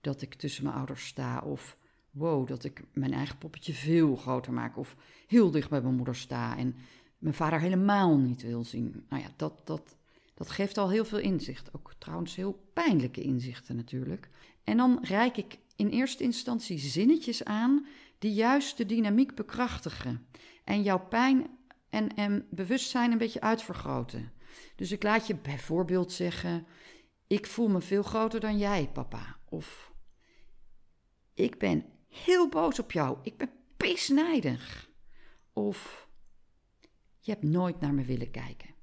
dat 0.00 0.22
ik 0.22 0.34
tussen 0.34 0.64
mijn 0.64 0.76
ouders 0.76 1.06
sta. 1.06 1.40
Of, 1.40 1.78
wow, 2.10 2.46
dat 2.48 2.64
ik 2.64 2.84
mijn 2.92 3.12
eigen 3.12 3.38
poppetje 3.38 3.72
veel 3.72 4.16
groter 4.16 4.52
maak. 4.52 4.76
Of 4.76 4.96
heel 5.26 5.50
dicht 5.50 5.70
bij 5.70 5.80
mijn 5.80 5.94
moeder 5.94 6.16
sta 6.16 6.56
en 6.56 6.76
mijn 7.18 7.34
vader 7.34 7.60
helemaal 7.60 8.18
niet 8.18 8.42
wil 8.42 8.64
zien. 8.64 9.04
Nou 9.08 9.22
ja, 9.22 9.28
dat, 9.36 9.60
dat, 9.64 9.96
dat 10.34 10.50
geeft 10.50 10.78
al 10.78 10.90
heel 10.90 11.04
veel 11.04 11.18
inzicht. 11.18 11.74
Ook 11.74 11.94
trouwens 11.98 12.36
heel 12.36 12.70
pijnlijke 12.72 13.22
inzichten 13.22 13.76
natuurlijk. 13.76 14.28
En 14.62 14.76
dan 14.76 14.98
reik 15.02 15.36
ik 15.36 15.58
in 15.76 15.88
eerste 15.88 16.22
instantie 16.22 16.78
zinnetjes 16.78 17.44
aan 17.44 17.86
die 18.18 18.32
juist 18.32 18.76
de 18.76 18.86
dynamiek 18.86 19.34
bekrachtigen. 19.34 20.26
En 20.64 20.82
jouw 20.82 21.06
pijn 21.08 21.46
en, 21.90 22.14
en 22.14 22.46
bewustzijn 22.50 23.12
een 23.12 23.18
beetje 23.18 23.40
uitvergroten. 23.40 24.32
Dus 24.76 24.92
ik 24.92 25.02
laat 25.02 25.26
je 25.26 25.36
bijvoorbeeld 25.36 26.12
zeggen: 26.12 26.66
Ik 27.26 27.46
voel 27.46 27.68
me 27.68 27.80
veel 27.80 28.02
groter 28.02 28.40
dan 28.40 28.58
jij, 28.58 28.90
papa. 28.92 29.38
Of 29.48 29.92
Ik 31.34 31.58
ben 31.58 31.84
heel 32.08 32.48
boos 32.48 32.78
op 32.78 32.92
jou. 32.92 33.18
Ik 33.22 33.36
ben 33.36 33.50
pisnijdig. 33.76 34.90
Of 35.52 36.08
Je 37.20 37.30
hebt 37.30 37.44
nooit 37.44 37.80
naar 37.80 37.94
me 37.94 38.04
willen 38.04 38.30
kijken. 38.30 38.74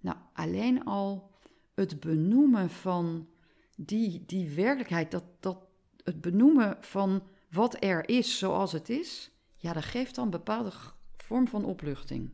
Nou, 0.00 0.16
alleen 0.32 0.84
al 0.84 1.34
het 1.74 2.00
benoemen 2.00 2.70
van 2.70 3.28
die, 3.76 4.24
die 4.26 4.50
werkelijkheid, 4.50 5.10
dat, 5.10 5.24
dat 5.40 5.66
het 6.04 6.20
benoemen 6.20 6.76
van 6.80 7.22
wat 7.50 7.84
er 7.84 8.08
is 8.08 8.38
zoals 8.38 8.72
het 8.72 8.88
is, 8.88 9.30
ja, 9.56 9.72
dat 9.72 9.84
geeft 9.84 10.14
dan 10.14 10.24
een 10.24 10.30
bepaalde 10.30 10.72
vorm 11.16 11.48
van 11.48 11.64
opluchting. 11.64 12.32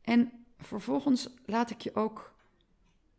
En 0.00 0.45
vervolgens 0.58 1.28
laat 1.44 1.70
ik 1.70 1.80
je 1.80 1.94
ook 1.94 2.34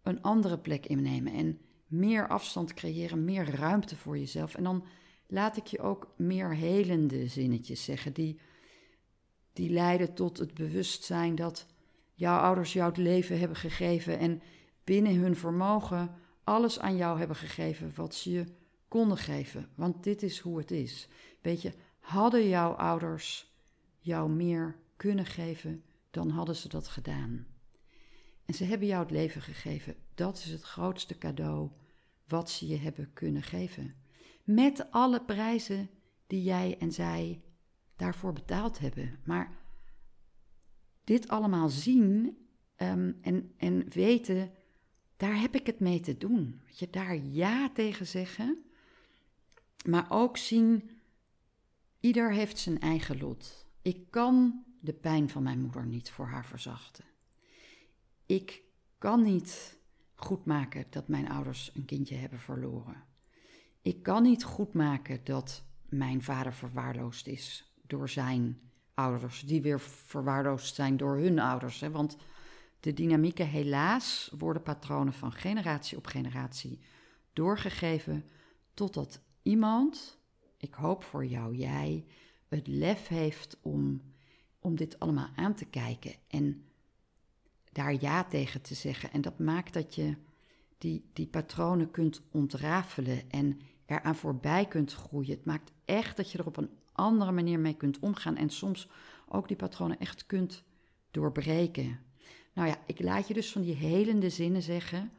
een 0.01 0.21
andere 0.21 0.57
plek 0.57 0.85
innemen 0.85 1.33
en 1.33 1.59
meer 1.87 2.27
afstand 2.27 2.73
creëren, 2.73 3.25
meer 3.25 3.55
ruimte 3.55 3.95
voor 3.95 4.17
jezelf. 4.17 4.55
En 4.55 4.63
dan 4.63 4.85
laat 5.27 5.57
ik 5.57 5.65
je 5.65 5.79
ook 5.79 6.13
meer 6.17 6.55
helende 6.55 7.27
zinnetjes 7.27 7.83
zeggen, 7.83 8.13
die, 8.13 8.39
die 9.53 9.69
leiden 9.69 10.13
tot 10.13 10.37
het 10.37 10.53
bewustzijn 10.53 11.35
dat 11.35 11.65
jouw 12.13 12.39
ouders 12.39 12.73
jou 12.73 12.89
het 12.89 12.97
leven 12.97 13.39
hebben 13.39 13.57
gegeven 13.57 14.19
en 14.19 14.41
binnen 14.83 15.15
hun 15.15 15.35
vermogen 15.35 16.15
alles 16.43 16.79
aan 16.79 16.95
jou 16.95 17.17
hebben 17.17 17.35
gegeven 17.35 17.91
wat 17.95 18.15
ze 18.15 18.31
je 18.31 18.45
konden 18.87 19.17
geven. 19.17 19.69
Want 19.75 20.03
dit 20.03 20.23
is 20.23 20.39
hoe 20.39 20.57
het 20.57 20.71
is. 20.71 21.07
Weet 21.41 21.61
je, 21.61 21.73
hadden 21.99 22.47
jouw 22.47 22.71
ouders 22.71 23.55
jou 23.99 24.29
meer 24.29 24.75
kunnen 24.95 25.25
geven, 25.25 25.83
dan 26.17 26.29
hadden 26.29 26.55
ze 26.55 26.69
dat 26.69 26.87
gedaan. 26.87 27.47
En 28.45 28.53
ze 28.53 28.63
hebben 28.63 28.87
jou 28.87 29.01
het 29.01 29.11
leven 29.11 29.41
gegeven. 29.41 29.95
Dat 30.15 30.37
is 30.37 30.45
het 30.45 30.61
grootste 30.61 31.17
cadeau 31.17 31.71
wat 32.27 32.49
ze 32.49 32.67
je 32.67 32.77
hebben 32.77 33.13
kunnen 33.13 33.43
geven. 33.43 33.95
Met 34.43 34.91
alle 34.91 35.21
prijzen 35.21 35.89
die 36.27 36.43
jij 36.43 36.77
en 36.77 36.91
zij 36.91 37.41
daarvoor 37.95 38.33
betaald 38.33 38.79
hebben. 38.79 39.19
Maar 39.25 39.57
dit 41.03 41.27
allemaal 41.27 41.69
zien 41.69 42.37
ehm, 42.75 43.11
en, 43.21 43.53
en 43.57 43.89
weten, 43.89 44.51
daar 45.17 45.39
heb 45.39 45.55
ik 45.55 45.65
het 45.65 45.79
mee 45.79 45.99
te 45.99 46.17
doen. 46.17 46.61
Je, 46.67 46.89
daar 46.89 47.15
ja 47.15 47.69
tegen 47.69 48.07
zeggen, 48.07 48.63
maar 49.85 50.05
ook 50.09 50.37
zien, 50.37 50.89
ieder 51.99 52.33
heeft 52.33 52.59
zijn 52.59 52.79
eigen 52.79 53.17
lot. 53.17 53.67
Ik 53.81 54.11
kan 54.11 54.65
de 54.79 54.93
pijn 54.93 55.29
van 55.29 55.43
mijn 55.43 55.61
moeder 55.61 55.85
niet 55.85 56.09
voor 56.09 56.25
haar 56.25 56.45
verzachten. 56.45 57.05
Ik 58.25 58.61
kan 58.97 59.21
niet 59.21 59.77
goedmaken 60.15 60.85
dat 60.89 61.07
mijn 61.07 61.29
ouders 61.29 61.71
een 61.73 61.85
kindje 61.85 62.15
hebben 62.15 62.39
verloren. 62.39 63.03
Ik 63.81 64.03
kan 64.03 64.23
niet 64.23 64.43
goedmaken 64.43 65.23
dat 65.23 65.63
mijn 65.89 66.23
vader 66.23 66.53
verwaarloosd 66.53 67.27
is 67.27 67.73
door 67.81 68.09
zijn 68.09 68.59
ouders, 68.93 69.41
die 69.41 69.61
weer 69.61 69.79
verwaarloosd 69.79 70.75
zijn 70.75 70.97
door 70.97 71.17
hun 71.17 71.39
ouders. 71.39 71.79
Hè? 71.79 71.91
Want 71.91 72.17
de 72.79 72.93
dynamieken, 72.93 73.47
helaas, 73.47 74.31
worden 74.37 74.63
patronen 74.63 75.13
van 75.13 75.31
generatie 75.31 75.97
op 75.97 76.05
generatie 76.05 76.79
doorgegeven 77.33 78.25
totdat 78.73 79.21
iemand, 79.41 80.19
ik 80.57 80.73
hoop 80.73 81.03
voor 81.03 81.25
jou, 81.25 81.55
jij, 81.55 82.05
het 82.47 82.67
lef 82.67 83.07
heeft 83.07 83.57
om, 83.61 84.01
om 84.67 84.75
dit 84.75 84.99
allemaal 84.99 85.29
aan 85.35 85.53
te 85.53 85.65
kijken 85.65 86.13
en 86.27 86.63
daar 87.71 88.01
ja 88.01 88.23
tegen 88.23 88.61
te 88.61 88.73
zeggen. 88.73 89.11
En 89.11 89.21
dat 89.21 89.39
maakt 89.39 89.73
dat 89.73 89.95
je 89.95 90.15
die, 90.77 91.09
die 91.13 91.27
patronen 91.27 91.91
kunt 91.91 92.21
ontrafelen 92.31 93.29
en 93.29 93.59
eraan 93.85 94.15
voorbij 94.15 94.65
kunt 94.65 94.93
groeien. 94.93 95.35
Het 95.35 95.45
maakt 95.45 95.71
echt 95.85 96.17
dat 96.17 96.31
je 96.31 96.37
er 96.37 96.45
op 96.45 96.57
een 96.57 96.69
andere 96.91 97.31
manier 97.31 97.59
mee 97.59 97.73
kunt 97.73 97.99
omgaan 97.99 98.35
en 98.35 98.49
soms 98.49 98.89
ook 99.27 99.47
die 99.47 99.57
patronen 99.57 99.99
echt 99.99 100.25
kunt 100.25 100.63
doorbreken. 101.11 101.99
Nou 102.53 102.67
ja, 102.67 102.77
ik 102.85 103.01
laat 103.01 103.27
je 103.27 103.33
dus 103.33 103.51
van 103.51 103.61
die 103.61 103.75
helende 103.75 104.29
zinnen 104.29 104.61
zeggen. 104.61 105.11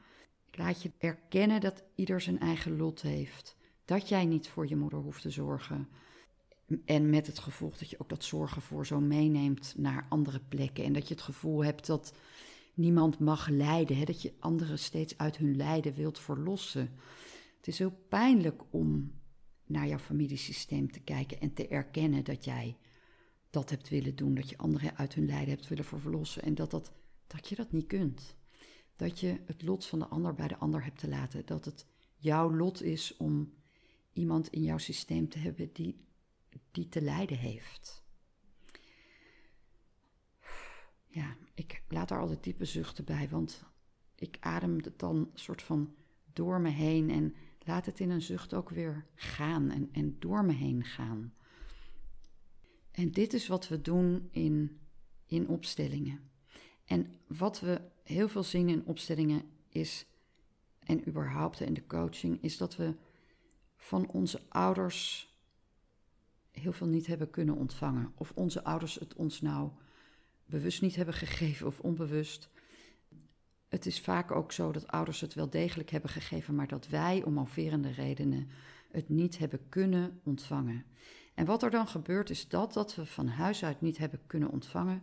Ik 0.51 0.59
laat 0.59 0.83
je 0.83 0.91
erkennen 0.99 1.61
dat 1.61 1.83
ieder 1.95 2.21
zijn 2.21 2.41
eigen 2.41 2.77
lot 2.77 3.03
heeft. 3.03 3.57
Dat 3.85 4.09
jij 4.09 4.25
niet 4.25 4.49
voor 4.49 4.69
je 4.69 4.77
moeder 4.77 4.99
hoeft 4.99 5.23
te 5.23 5.31
zorgen. 5.31 5.89
En 6.85 7.11
met 7.11 7.27
het 7.27 7.39
gevolg 7.39 7.79
dat 7.79 7.91
je 7.91 8.01
ook 8.01 8.09
dat 8.09 8.25
zorgen 8.25 8.63
voor 8.63 8.87
zo 8.87 9.01
meeneemt 9.01 9.75
naar 9.77 10.07
andere 10.09 10.41
plekken. 10.49 10.85
En 10.85 10.93
dat 10.93 11.09
je 11.09 11.15
het 11.15 11.23
gevoel 11.23 11.65
hebt 11.65 11.87
dat 11.87 12.15
niemand 12.75 13.19
mag 13.19 13.49
lijden. 13.49 13.97
Hè? 13.97 14.05
Dat 14.05 14.23
je 14.23 14.33
anderen 14.39 14.79
steeds 14.79 15.19
uit 15.19 15.37
hun 15.37 15.57
lijden 15.57 15.95
wilt 15.95 16.19
verlossen. 16.19 16.91
Het 17.57 17.67
is 17.67 17.79
heel 17.79 17.99
pijnlijk 18.09 18.63
om 18.71 19.13
naar 19.67 19.87
jouw 19.87 19.99
familiesysteem 19.99 20.93
te 20.93 21.01
kijken 21.01 21.41
en 21.41 21.55
te 21.55 21.69
erkennen 21.69 22.25
dat 22.25 22.45
jij 22.45 22.77
dat 23.51 23.71
hebt 23.71 23.89
willen 23.89 24.17
doen. 24.17 24.35
Dat 24.35 24.51
je 24.51 24.59
anderen 24.59 24.97
uit 24.97 25.15
hun 25.15 25.27
lijden 25.27 25.55
hebt 25.55 25.69
willen 25.69 25.85
verlossen. 25.85 26.43
En 26.43 26.55
dat, 26.55 26.71
dat, 26.71 26.93
dat 27.27 27.49
je 27.49 27.55
dat 27.55 27.73
niet 27.73 27.87
kunt. 27.87 28.37
Dat 28.97 29.21
je 29.21 29.41
het 29.47 29.63
lot 29.63 29.87
van 29.87 29.99
de 29.99 30.07
ander 30.07 30.35
bij 30.35 30.49
de 30.49 30.57
ander 30.57 30.85
hebt 30.85 30.99
te 30.99 31.09
laten. 31.09 31.47
Dat 31.47 31.65
het 31.65 31.87
jouw 32.17 32.55
lot 32.55 32.83
is 32.83 33.17
om 33.17 33.53
iemand 34.13 34.49
in 34.49 34.63
jouw 34.63 34.79
systeem 34.79 35.29
te 35.29 35.39
hebben 35.39 35.71
die, 35.73 36.07
die 36.71 36.89
te 36.89 37.03
lijden 37.03 37.39
heeft. 37.39 38.05
Ja, 41.07 41.37
ik 41.55 41.83
laat 41.89 42.09
daar 42.09 42.21
altijd 42.21 42.43
diepe 42.43 42.65
zuchten 42.65 43.05
bij, 43.05 43.29
want 43.29 43.65
ik 44.15 44.37
adem 44.41 44.77
het 44.77 44.99
dan 44.99 45.31
soort 45.35 45.63
van 45.63 45.95
door 46.33 46.61
me 46.61 46.71
heen 46.71 47.11
en 47.11 47.35
laat 47.59 47.87
het 47.87 48.01
in 48.01 48.11
een 48.11 48.23
zucht 48.23 48.55
ook 48.55 48.71
weer 48.71 49.07
gaan 49.15 49.71
en, 49.71 49.89
en 49.93 50.17
door 50.19 50.45
me 50.45 50.53
heen 50.53 50.85
gaan. 50.85 51.35
En 52.91 53.11
dit 53.11 53.33
is 53.33 53.47
wat 53.47 53.69
we 53.69 53.81
doen 53.81 54.29
in, 54.31 54.81
in 55.27 55.49
opstellingen. 55.49 56.31
En 56.85 57.15
wat 57.27 57.61
we 57.61 57.81
heel 58.03 58.29
veel 58.29 58.43
zien 58.43 58.69
in 58.69 58.87
opstellingen 58.87 59.43
is, 59.69 60.07
en 60.79 61.09
überhaupt 61.09 61.61
in 61.61 61.75
de 61.75 61.87
coaching, 61.87 62.43
is 62.43 62.57
dat 62.57 62.77
we 62.77 62.95
van 63.77 64.09
onze 64.09 64.41
ouders 64.49 65.28
heel 66.59 66.73
veel 66.73 66.87
niet 66.87 67.07
hebben 67.07 67.31
kunnen 67.31 67.57
ontvangen. 67.57 68.13
Of 68.15 68.33
onze 68.35 68.65
ouders 68.65 68.95
het 68.95 69.15
ons 69.15 69.41
nou 69.41 69.71
bewust 70.47 70.83
niet 70.83 70.97
hebben 70.97 71.15
gegeven 71.15 71.67
of 71.67 71.81
onbewust. 71.81 72.51
Het 73.69 73.87
is 73.87 74.01
vaak 74.01 74.31
ook 74.31 74.53
zo 74.53 74.73
dat 74.73 74.89
ouders 74.89 75.21
het 75.21 75.35
wel 75.35 75.51
degelijk 75.51 75.91
hebben 75.91 76.11
gegeven, 76.11 76.55
maar 76.55 76.69
dat 76.69 76.89
wij 76.89 77.23
om 77.25 77.33
moverende 77.33 77.91
redenen 77.91 78.49
het 78.91 79.09
niet 79.09 79.39
hebben 79.39 79.69
kunnen 79.69 80.21
ontvangen. 80.25 80.85
En 81.35 81.45
wat 81.45 81.63
er 81.63 81.71
dan 81.71 81.89
gebeurt 81.89 82.31
is 82.31 82.49
dat 82.49 82.73
dat 82.73 82.95
we 82.95 83.07
van 83.07 83.29
huis 83.29 83.65
uit 83.65 83.81
niet 83.81 83.99
hebben 83.99 84.21
kunnen 84.27 84.51
ontvangen, 84.51 85.03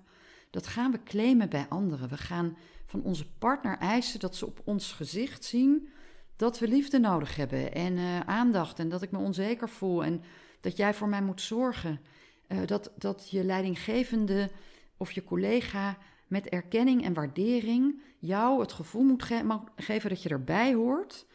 dat 0.50 0.68
gaan 0.68 0.92
we 0.92 1.04
claimen 1.04 1.50
bij 1.50 1.66
anderen. 1.70 2.10
We 2.10 2.18
gaan 2.18 2.58
van 2.86 3.04
onze 3.04 3.30
partner 3.38 3.78
eisen 3.78 4.20
dat 4.20 4.36
ze 4.36 4.46
op 4.46 4.62
ons 4.64 4.92
gezicht 4.92 5.44
zien 5.44 5.88
dat 6.36 6.60
we 6.60 6.68
liefde 6.68 7.00
nodig 7.00 7.36
hebben 7.36 7.74
en 7.74 7.94
uh, 7.94 8.20
aandacht 8.20 8.80
en 8.80 8.90
dat 8.90 9.02
ik 9.02 9.12
me 9.12 9.18
onzeker 9.18 9.70
voel 9.70 10.04
en 10.04 10.24
dat 10.66 10.78
jij 10.78 10.94
voor 10.94 11.08
mij 11.08 11.22
moet 11.22 11.42
zorgen. 11.42 12.02
Uh, 12.48 12.66
dat, 12.66 12.92
dat 12.98 13.30
je 13.30 13.44
leidinggevende 13.44 14.52
of 14.98 15.12
je 15.12 15.24
collega 15.24 15.98
met 16.28 16.48
erkenning 16.48 17.04
en 17.04 17.14
waardering 17.14 18.02
jou 18.20 18.62
het 18.62 18.72
gevoel 18.72 19.04
moet 19.04 19.24
ge 19.24 19.62
geven 19.76 20.10
dat 20.10 20.24
je 20.24 20.30
erbij 20.30 20.74
hoort. 20.74 21.26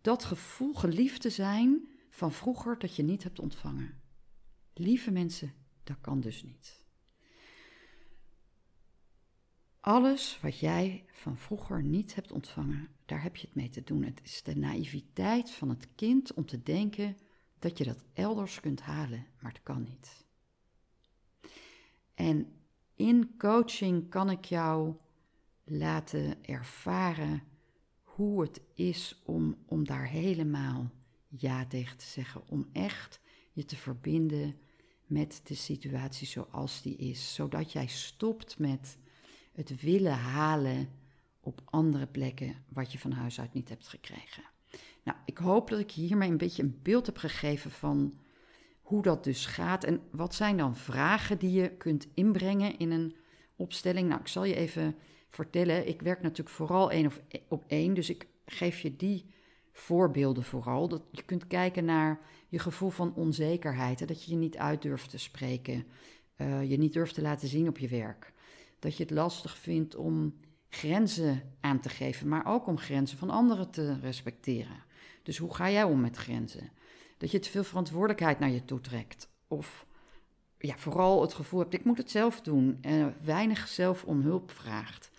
Dat 0.00 0.24
gevoel 0.24 0.74
geliefd 0.74 1.20
te 1.20 1.30
zijn 1.30 1.88
van 2.10 2.32
vroeger 2.32 2.78
dat 2.78 2.96
je 2.96 3.02
niet 3.02 3.22
hebt 3.22 3.38
ontvangen. 3.38 4.00
Lieve 4.74 5.10
mensen, 5.10 5.54
dat 5.84 5.96
kan 6.00 6.20
dus 6.20 6.42
niet. 6.42 6.84
Alles 9.80 10.38
wat 10.42 10.58
jij 10.58 11.04
van 11.12 11.36
vroeger 11.36 11.82
niet 11.82 12.14
hebt 12.14 12.32
ontvangen, 12.32 12.88
daar 13.04 13.22
heb 13.22 13.36
je 13.36 13.46
het 13.46 13.56
mee 13.56 13.68
te 13.68 13.84
doen. 13.84 14.02
Het 14.02 14.20
is 14.22 14.42
de 14.42 14.56
naïviteit 14.56 15.50
van 15.50 15.68
het 15.68 15.88
kind 15.94 16.34
om 16.34 16.46
te 16.46 16.62
denken 16.62 17.16
dat 17.66 17.78
je 17.78 17.84
dat 17.84 18.04
elders 18.12 18.60
kunt 18.60 18.80
halen, 18.80 19.26
maar 19.40 19.52
het 19.52 19.62
kan 19.62 19.82
niet. 19.82 20.24
En 22.14 22.52
in 22.94 23.34
coaching 23.38 24.10
kan 24.10 24.30
ik 24.30 24.44
jou 24.44 24.94
laten 25.64 26.44
ervaren 26.44 27.42
hoe 28.02 28.42
het 28.42 28.60
is 28.74 29.22
om, 29.24 29.56
om 29.66 29.84
daar 29.84 30.06
helemaal 30.06 30.90
ja 31.28 31.66
tegen 31.66 31.96
te 31.96 32.04
zeggen. 32.04 32.48
Om 32.48 32.68
echt 32.72 33.20
je 33.52 33.64
te 33.64 33.76
verbinden 33.76 34.58
met 35.06 35.40
de 35.44 35.54
situatie 35.54 36.26
zoals 36.26 36.82
die 36.82 36.96
is. 36.96 37.34
Zodat 37.34 37.72
jij 37.72 37.86
stopt 37.86 38.58
met 38.58 38.98
het 39.52 39.80
willen 39.80 40.18
halen 40.18 40.88
op 41.40 41.62
andere 41.64 42.06
plekken 42.06 42.64
wat 42.68 42.92
je 42.92 42.98
van 42.98 43.12
huis 43.12 43.40
uit 43.40 43.52
niet 43.52 43.68
hebt 43.68 43.88
gekregen. 43.88 44.55
Nou, 45.06 45.18
ik 45.24 45.38
hoop 45.38 45.70
dat 45.70 45.78
ik 45.78 45.90
hiermee 45.90 46.30
een 46.30 46.36
beetje 46.36 46.62
een 46.62 46.78
beeld 46.82 47.06
heb 47.06 47.16
gegeven 47.16 47.70
van 47.70 48.18
hoe 48.82 49.02
dat 49.02 49.24
dus 49.24 49.46
gaat. 49.46 49.84
En 49.84 50.00
wat 50.10 50.34
zijn 50.34 50.56
dan 50.56 50.76
vragen 50.76 51.38
die 51.38 51.52
je 51.52 51.70
kunt 51.76 52.06
inbrengen 52.14 52.78
in 52.78 52.90
een 52.90 53.16
opstelling? 53.56 54.08
Nou, 54.08 54.20
ik 54.20 54.28
zal 54.28 54.44
je 54.44 54.54
even 54.54 54.94
vertellen. 55.30 55.88
Ik 55.88 56.02
werk 56.02 56.22
natuurlijk 56.22 56.56
vooral 56.56 56.90
één 56.90 57.12
op 57.48 57.64
één, 57.66 57.94
dus 57.94 58.10
ik 58.10 58.26
geef 58.46 58.80
je 58.80 58.96
die 58.96 59.26
voorbeelden 59.72 60.44
vooral. 60.44 60.88
Dat 60.88 61.02
je 61.10 61.22
kunt 61.22 61.46
kijken 61.46 61.84
naar 61.84 62.20
je 62.48 62.58
gevoel 62.58 62.90
van 62.90 63.14
onzekerheid. 63.14 64.08
Dat 64.08 64.24
je 64.24 64.30
je 64.30 64.36
niet 64.36 64.56
uit 64.56 64.82
durft 64.82 65.10
te 65.10 65.18
spreken. 65.18 65.84
Uh, 66.36 66.70
je 66.70 66.76
niet 66.76 66.92
durft 66.92 67.14
te 67.14 67.22
laten 67.22 67.48
zien 67.48 67.68
op 67.68 67.78
je 67.78 67.88
werk. 67.88 68.32
Dat 68.78 68.96
je 68.96 69.02
het 69.02 69.12
lastig 69.12 69.56
vindt 69.56 69.96
om 69.96 70.34
grenzen 70.68 71.42
aan 71.60 71.80
te 71.80 71.88
geven, 71.88 72.28
maar 72.28 72.46
ook 72.46 72.66
om 72.66 72.78
grenzen 72.78 73.18
van 73.18 73.30
anderen 73.30 73.70
te 73.70 73.98
respecteren. 74.00 74.85
Dus 75.26 75.38
hoe 75.38 75.54
ga 75.54 75.70
jij 75.70 75.82
om 75.82 76.00
met 76.00 76.16
grenzen? 76.16 76.70
Dat 77.18 77.30
je 77.30 77.38
te 77.38 77.50
veel 77.50 77.64
verantwoordelijkheid 77.64 78.38
naar 78.38 78.50
je 78.50 78.64
toe 78.64 78.80
trekt. 78.80 79.28
Of 79.48 79.86
ja, 80.58 80.76
vooral 80.76 81.20
het 81.20 81.34
gevoel 81.34 81.60
hebt, 81.60 81.74
ik 81.74 81.84
moet 81.84 81.98
het 81.98 82.10
zelf 82.10 82.40
doen. 82.40 82.78
En 82.80 83.16
weinig 83.22 83.68
zelf 83.68 84.04
om 84.04 84.20
hulp 84.20 84.50
vraagt. 84.50 85.10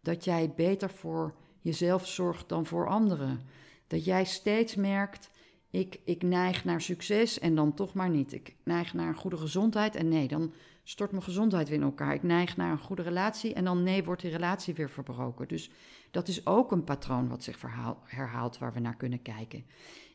Dat 0.00 0.24
jij 0.24 0.52
beter 0.56 0.90
voor 0.90 1.34
jezelf 1.60 2.06
zorgt 2.06 2.48
dan 2.48 2.66
voor 2.66 2.88
anderen. 2.88 3.40
Dat 3.86 4.04
jij 4.04 4.24
steeds 4.24 4.74
merkt, 4.74 5.30
ik, 5.70 6.00
ik 6.04 6.22
neig 6.22 6.64
naar 6.64 6.80
succes 6.80 7.38
en 7.38 7.54
dan 7.54 7.74
toch 7.74 7.94
maar 7.94 8.10
niet. 8.10 8.32
Ik 8.32 8.56
neig 8.62 8.94
naar 8.94 9.08
een 9.08 9.14
goede 9.14 9.36
gezondheid 9.36 9.94
en 9.94 10.08
nee, 10.08 10.28
dan 10.28 10.52
stort 10.82 11.10
mijn 11.10 11.22
gezondheid 11.22 11.68
weer 11.68 11.78
in 11.78 11.84
elkaar. 11.84 12.14
Ik 12.14 12.22
neig 12.22 12.56
naar 12.56 12.70
een 12.70 12.78
goede 12.78 13.02
relatie 13.02 13.54
en 13.54 13.64
dan 13.64 13.82
nee, 13.82 14.04
wordt 14.04 14.22
die 14.22 14.30
relatie 14.30 14.74
weer 14.74 14.90
verbroken. 14.90 15.48
Dus 15.48 15.70
dat 16.10 16.28
is 16.28 16.46
ook 16.46 16.72
een 16.72 16.84
patroon 16.84 17.28
wat 17.28 17.42
zich 17.42 17.62
herhaalt 18.04 18.58
waar 18.58 18.72
we 18.72 18.80
naar 18.80 18.96
kunnen 18.96 19.22
kijken. 19.22 19.64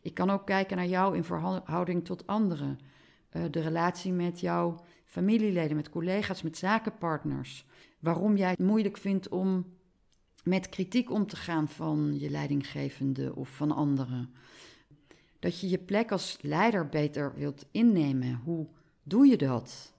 Ik 0.01 0.13
kan 0.13 0.29
ook 0.29 0.45
kijken 0.45 0.77
naar 0.77 0.87
jou 0.87 1.15
in 1.15 1.23
verhouding 1.23 2.05
tot 2.05 2.27
anderen. 2.27 2.79
Uh, 3.31 3.43
de 3.51 3.61
relatie 3.61 4.11
met 4.11 4.39
jouw 4.39 4.83
familieleden, 5.05 5.75
met 5.75 5.89
collega's, 5.89 6.41
met 6.41 6.57
zakenpartners. 6.57 7.65
Waarom 7.99 8.37
jij 8.37 8.49
het 8.49 8.59
moeilijk 8.59 8.97
vindt 8.97 9.29
om 9.29 9.65
met 10.43 10.69
kritiek 10.69 11.11
om 11.11 11.27
te 11.27 11.35
gaan 11.35 11.67
van 11.67 12.19
je 12.19 12.29
leidinggevende 12.29 13.35
of 13.35 13.49
van 13.49 13.71
anderen. 13.71 14.33
Dat 15.43 15.59
je 15.59 15.69
je 15.69 15.77
plek 15.77 16.11
als 16.11 16.37
leider 16.41 16.89
beter 16.89 17.33
wilt 17.35 17.65
innemen. 17.71 18.41
Hoe 18.43 18.67
doe 19.03 19.27
je 19.27 19.37
dat? 19.37 19.93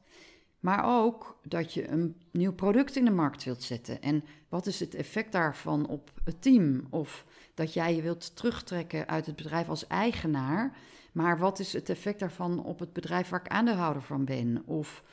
Maar 0.60 1.02
ook 1.02 1.38
dat 1.42 1.72
je 1.72 1.88
een 1.88 2.16
nieuw 2.30 2.52
product 2.52 2.96
in 2.96 3.04
de 3.04 3.10
markt 3.10 3.44
wilt 3.44 3.62
zetten. 3.62 4.02
En 4.02 4.24
wat 4.48 4.66
is 4.66 4.80
het 4.80 4.94
effect 4.94 5.32
daarvan 5.32 5.86
op 5.86 6.12
het 6.24 6.42
team? 6.42 6.86
Of 6.90 7.24
dat 7.54 7.72
jij 7.72 7.94
je 7.94 8.02
wilt 8.02 8.36
terugtrekken 8.36 9.08
uit 9.08 9.26
het 9.26 9.36
bedrijf 9.36 9.68
als 9.68 9.86
eigenaar. 9.86 10.76
Maar 11.12 11.38
wat 11.38 11.58
is 11.58 11.72
het 11.72 11.88
effect 11.88 12.18
daarvan 12.18 12.64
op 12.64 12.78
het 12.78 12.92
bedrijf 12.92 13.28
waar 13.28 13.40
ik 13.40 13.48
aandeelhouder 13.48 14.02
van 14.02 14.24
ben? 14.24 14.62
Of 14.66 15.04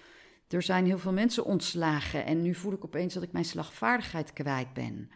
er 0.48 0.62
zijn 0.62 0.86
heel 0.86 1.00
veel 1.00 1.14
mensen 1.14 1.46
ontslagen 1.46 2.26
en 2.26 2.42
nu 2.42 2.54
voel 2.54 2.74
ik 2.74 2.86
opeens 2.86 3.14
dat 3.14 3.24
ik 3.24 3.32
mijn 3.32 3.46
slagvaardigheid 3.46 4.34
kwijt 4.34 4.74
ben. 4.74 5.12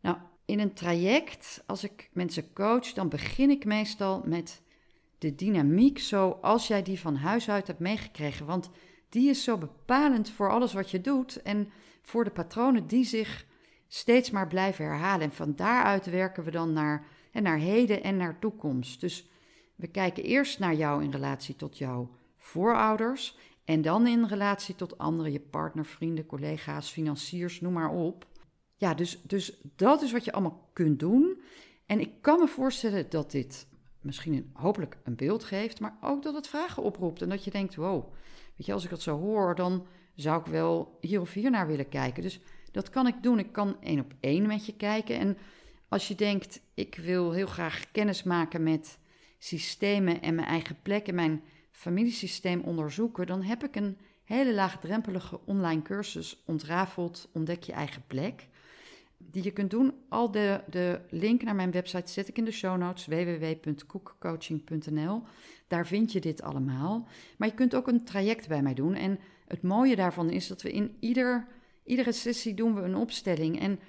Nou, 0.00 0.16
in 0.50 0.60
een 0.60 0.74
traject, 0.74 1.62
als 1.66 1.84
ik 1.84 2.10
mensen 2.12 2.52
coach, 2.52 2.92
dan 2.92 3.08
begin 3.08 3.50
ik 3.50 3.64
meestal 3.64 4.22
met 4.24 4.62
de 5.18 5.34
dynamiek 5.34 5.98
zoals 5.98 6.66
jij 6.66 6.82
die 6.82 7.00
van 7.00 7.16
huis 7.16 7.50
uit 7.50 7.66
hebt 7.66 7.78
meegekregen. 7.78 8.46
Want 8.46 8.70
die 9.08 9.30
is 9.30 9.44
zo 9.44 9.58
bepalend 9.58 10.30
voor 10.30 10.50
alles 10.50 10.72
wat 10.72 10.90
je 10.90 11.00
doet 11.00 11.42
en 11.42 11.70
voor 12.02 12.24
de 12.24 12.30
patronen 12.30 12.86
die 12.86 13.04
zich 13.04 13.46
steeds 13.88 14.30
maar 14.30 14.46
blijven 14.46 14.84
herhalen. 14.84 15.22
En 15.22 15.32
van 15.32 15.54
daaruit 15.56 16.06
werken 16.06 16.44
we 16.44 16.50
dan 16.50 16.72
naar, 16.72 17.06
en 17.32 17.42
naar 17.42 17.58
heden 17.58 18.02
en 18.02 18.16
naar 18.16 18.38
toekomst. 18.38 19.00
Dus 19.00 19.28
we 19.74 19.86
kijken 19.86 20.24
eerst 20.24 20.58
naar 20.58 20.74
jou 20.74 21.04
in 21.04 21.10
relatie 21.10 21.56
tot 21.56 21.78
jouw 21.78 22.10
voorouders 22.36 23.36
en 23.64 23.82
dan 23.82 24.06
in 24.06 24.24
relatie 24.24 24.74
tot 24.74 24.98
anderen, 24.98 25.32
je 25.32 25.40
partner, 25.40 25.84
vrienden, 25.84 26.26
collega's, 26.26 26.90
financiers, 26.90 27.60
noem 27.60 27.72
maar 27.72 27.90
op. 27.90 28.26
Ja, 28.80 28.94
dus, 28.94 29.20
dus 29.22 29.60
dat 29.76 30.02
is 30.02 30.12
wat 30.12 30.24
je 30.24 30.32
allemaal 30.32 30.70
kunt 30.72 30.98
doen. 30.98 31.40
En 31.86 32.00
ik 32.00 32.10
kan 32.20 32.38
me 32.38 32.46
voorstellen 32.46 33.10
dat 33.10 33.30
dit 33.30 33.66
misschien 34.00 34.32
een, 34.32 34.50
hopelijk 34.52 34.96
een 35.04 35.16
beeld 35.16 35.44
geeft, 35.44 35.80
maar 35.80 35.96
ook 36.00 36.22
dat 36.22 36.34
het 36.34 36.48
vragen 36.48 36.82
oproept. 36.82 37.22
En 37.22 37.28
dat 37.28 37.44
je 37.44 37.50
denkt, 37.50 37.74
wow, 37.74 38.12
weet 38.56 38.66
je, 38.66 38.72
als 38.72 38.84
ik 38.84 38.90
dat 38.90 39.02
zo 39.02 39.18
hoor, 39.18 39.54
dan 39.54 39.86
zou 40.14 40.40
ik 40.40 40.46
wel 40.46 40.98
hier 41.00 41.20
of 41.20 41.32
hier 41.32 41.50
naar 41.50 41.66
willen 41.66 41.88
kijken. 41.88 42.22
Dus 42.22 42.40
dat 42.72 42.90
kan 42.90 43.06
ik 43.06 43.22
doen. 43.22 43.38
Ik 43.38 43.52
kan 43.52 43.76
één 43.80 44.00
op 44.00 44.14
één 44.20 44.46
met 44.46 44.66
je 44.66 44.76
kijken. 44.76 45.18
En 45.18 45.36
als 45.88 46.08
je 46.08 46.14
denkt, 46.14 46.60
ik 46.74 46.96
wil 46.96 47.32
heel 47.32 47.46
graag 47.46 47.90
kennis 47.92 48.22
maken 48.22 48.62
met 48.62 48.98
systemen 49.38 50.22
en 50.22 50.34
mijn 50.34 50.48
eigen 50.48 50.76
plek 50.82 51.06
en 51.08 51.14
mijn 51.14 51.42
familiesysteem 51.70 52.60
onderzoeken, 52.60 53.26
dan 53.26 53.42
heb 53.42 53.64
ik 53.64 53.76
een 53.76 53.98
hele 54.24 54.54
laagdrempelige 54.54 55.40
online 55.46 55.82
cursus 55.82 56.42
ontrafeld 56.46 57.28
Ontdek 57.32 57.62
je 57.62 57.72
eigen 57.72 58.02
plek 58.06 58.48
die 59.30 59.42
je 59.42 59.50
kunt 59.50 59.70
doen. 59.70 59.92
Al 60.08 60.30
de, 60.30 60.60
de 60.70 61.00
link 61.10 61.42
naar 61.42 61.54
mijn 61.54 61.70
website 61.70 62.12
zet 62.12 62.28
ik 62.28 62.38
in 62.38 62.44
de 62.44 62.50
show 62.50 62.76
notes, 62.76 63.06
www.koekcoaching.nl. 63.06 65.22
Daar 65.66 65.86
vind 65.86 66.12
je 66.12 66.20
dit 66.20 66.42
allemaal. 66.42 67.08
Maar 67.36 67.48
je 67.48 67.54
kunt 67.54 67.74
ook 67.74 67.88
een 67.88 68.04
traject 68.04 68.48
bij 68.48 68.62
mij 68.62 68.74
doen. 68.74 68.94
En 68.94 69.18
het 69.46 69.62
mooie 69.62 69.96
daarvan 69.96 70.30
is 70.30 70.46
dat 70.46 70.62
we 70.62 70.72
in 70.72 70.96
ieder, 71.00 71.46
iedere 71.84 72.12
sessie 72.12 72.54
doen 72.54 72.74
we 72.74 72.80
een 72.80 72.96
opstelling. 72.96 73.60
En 73.60 73.80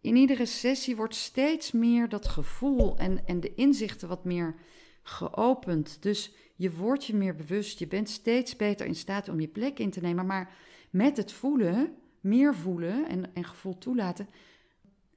in 0.00 0.16
iedere 0.16 0.46
sessie 0.46 0.96
wordt 0.96 1.14
steeds 1.14 1.72
meer 1.72 2.08
dat 2.08 2.28
gevoel 2.28 2.98
en, 2.98 3.26
en 3.26 3.40
de 3.40 3.54
inzichten 3.54 4.08
wat 4.08 4.24
meer 4.24 4.54
geopend. 5.02 6.02
Dus 6.02 6.34
je 6.54 6.72
wordt 6.72 7.04
je 7.04 7.14
meer 7.14 7.34
bewust. 7.34 7.78
Je 7.78 7.86
bent 7.86 8.08
steeds 8.08 8.56
beter 8.56 8.86
in 8.86 8.94
staat 8.94 9.28
om 9.28 9.40
je 9.40 9.48
plek 9.48 9.78
in 9.78 9.90
te 9.90 10.00
nemen. 10.00 10.26
Maar 10.26 10.52
met 10.90 11.16
het 11.16 11.32
voelen 11.32 11.96
meer 12.24 12.54
voelen 12.54 13.08
en, 13.08 13.34
en 13.34 13.44
gevoel 13.44 13.78
toelaten, 13.78 14.28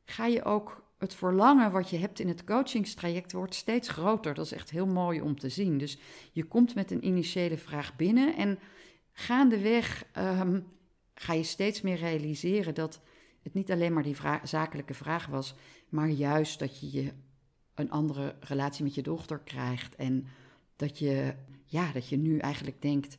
ga 0.05 0.25
je 0.25 0.43
ook 0.43 0.85
het 0.97 1.15
verlangen 1.15 1.71
wat 1.71 1.89
je 1.89 1.97
hebt 1.97 2.19
in 2.19 2.27
het 2.27 2.43
coachingstraject 2.43 3.31
wordt 3.31 3.55
steeds 3.55 3.89
groter. 3.89 4.33
Dat 4.33 4.45
is 4.45 4.51
echt 4.51 4.69
heel 4.69 4.87
mooi 4.87 5.21
om 5.21 5.39
te 5.39 5.49
zien. 5.49 5.77
Dus 5.77 5.97
je 6.31 6.43
komt 6.43 6.75
met 6.75 6.91
een 6.91 7.05
initiële 7.05 7.57
vraag 7.57 7.95
binnen 7.95 8.35
en 8.35 8.59
gaandeweg 9.11 10.05
um, 10.17 10.67
ga 11.13 11.33
je 11.33 11.43
steeds 11.43 11.81
meer 11.81 11.97
realiseren 11.97 12.73
dat 12.73 13.01
het 13.43 13.53
niet 13.53 13.71
alleen 13.71 13.93
maar 13.93 14.03
die 14.03 14.15
zakelijke 14.43 14.93
vraag 14.93 15.25
was, 15.25 15.55
maar 15.89 16.09
juist 16.09 16.59
dat 16.59 16.79
je, 16.79 16.91
je 16.91 17.11
een 17.73 17.91
andere 17.91 18.35
relatie 18.39 18.83
met 18.83 18.95
je 18.95 19.01
dochter 19.01 19.39
krijgt 19.39 19.95
en 19.95 20.27
dat 20.75 20.99
je, 20.99 21.33
ja, 21.65 21.91
dat 21.91 22.09
je 22.09 22.17
nu 22.17 22.37
eigenlijk 22.37 22.81
denkt, 22.81 23.17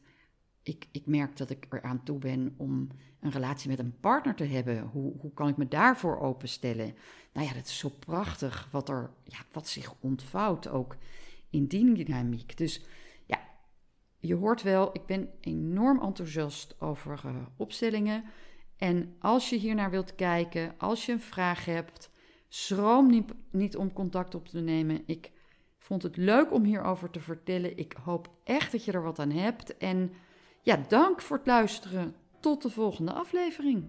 ik, 0.68 0.88
ik 0.92 1.06
merk 1.06 1.36
dat 1.36 1.50
ik 1.50 1.66
eraan 1.70 2.02
toe 2.02 2.18
ben 2.18 2.54
om 2.56 2.88
een 3.20 3.30
relatie 3.30 3.70
met 3.70 3.78
een 3.78 4.00
partner 4.00 4.34
te 4.34 4.44
hebben. 4.44 4.82
Hoe, 4.82 5.14
hoe 5.18 5.32
kan 5.32 5.48
ik 5.48 5.56
me 5.56 5.68
daarvoor 5.68 6.20
openstellen? 6.20 6.94
Nou 7.32 7.46
ja, 7.46 7.54
dat 7.54 7.66
is 7.66 7.78
zo 7.78 7.88
prachtig 7.88 8.68
wat, 8.70 8.88
er, 8.88 9.10
ja, 9.24 9.38
wat 9.52 9.68
zich 9.68 9.94
ontvouwt 10.00 10.68
ook 10.68 10.96
in 11.50 11.66
die 11.66 12.04
dynamiek. 12.04 12.56
Dus 12.56 12.84
ja, 13.26 13.40
je 14.18 14.34
hoort 14.34 14.62
wel, 14.62 14.90
ik 14.92 15.06
ben 15.06 15.30
enorm 15.40 16.02
enthousiast 16.02 16.80
over 16.80 17.20
uh, 17.26 17.36
opstellingen. 17.56 18.24
En 18.76 19.14
als 19.18 19.50
je 19.50 19.56
hier 19.56 19.74
naar 19.74 19.90
wilt 19.90 20.14
kijken, 20.14 20.74
als 20.78 21.06
je 21.06 21.12
een 21.12 21.20
vraag 21.20 21.64
hebt, 21.64 22.10
schroom 22.48 23.10
niet, 23.10 23.32
niet 23.50 23.76
om 23.76 23.92
contact 23.92 24.34
op 24.34 24.48
te 24.48 24.60
nemen. 24.60 25.02
Ik 25.06 25.32
vond 25.78 26.02
het 26.02 26.16
leuk 26.16 26.52
om 26.52 26.64
hierover 26.64 27.10
te 27.10 27.20
vertellen. 27.20 27.76
Ik 27.76 27.96
hoop 28.02 28.30
echt 28.44 28.72
dat 28.72 28.84
je 28.84 28.92
er 28.92 29.02
wat 29.02 29.18
aan 29.18 29.30
hebt. 29.30 29.76
En 29.76 30.12
ja, 30.68 30.80
dank 30.88 31.20
voor 31.20 31.36
het 31.36 31.46
luisteren. 31.46 32.14
Tot 32.40 32.62
de 32.62 32.70
volgende 32.70 33.12
aflevering. 33.12 33.88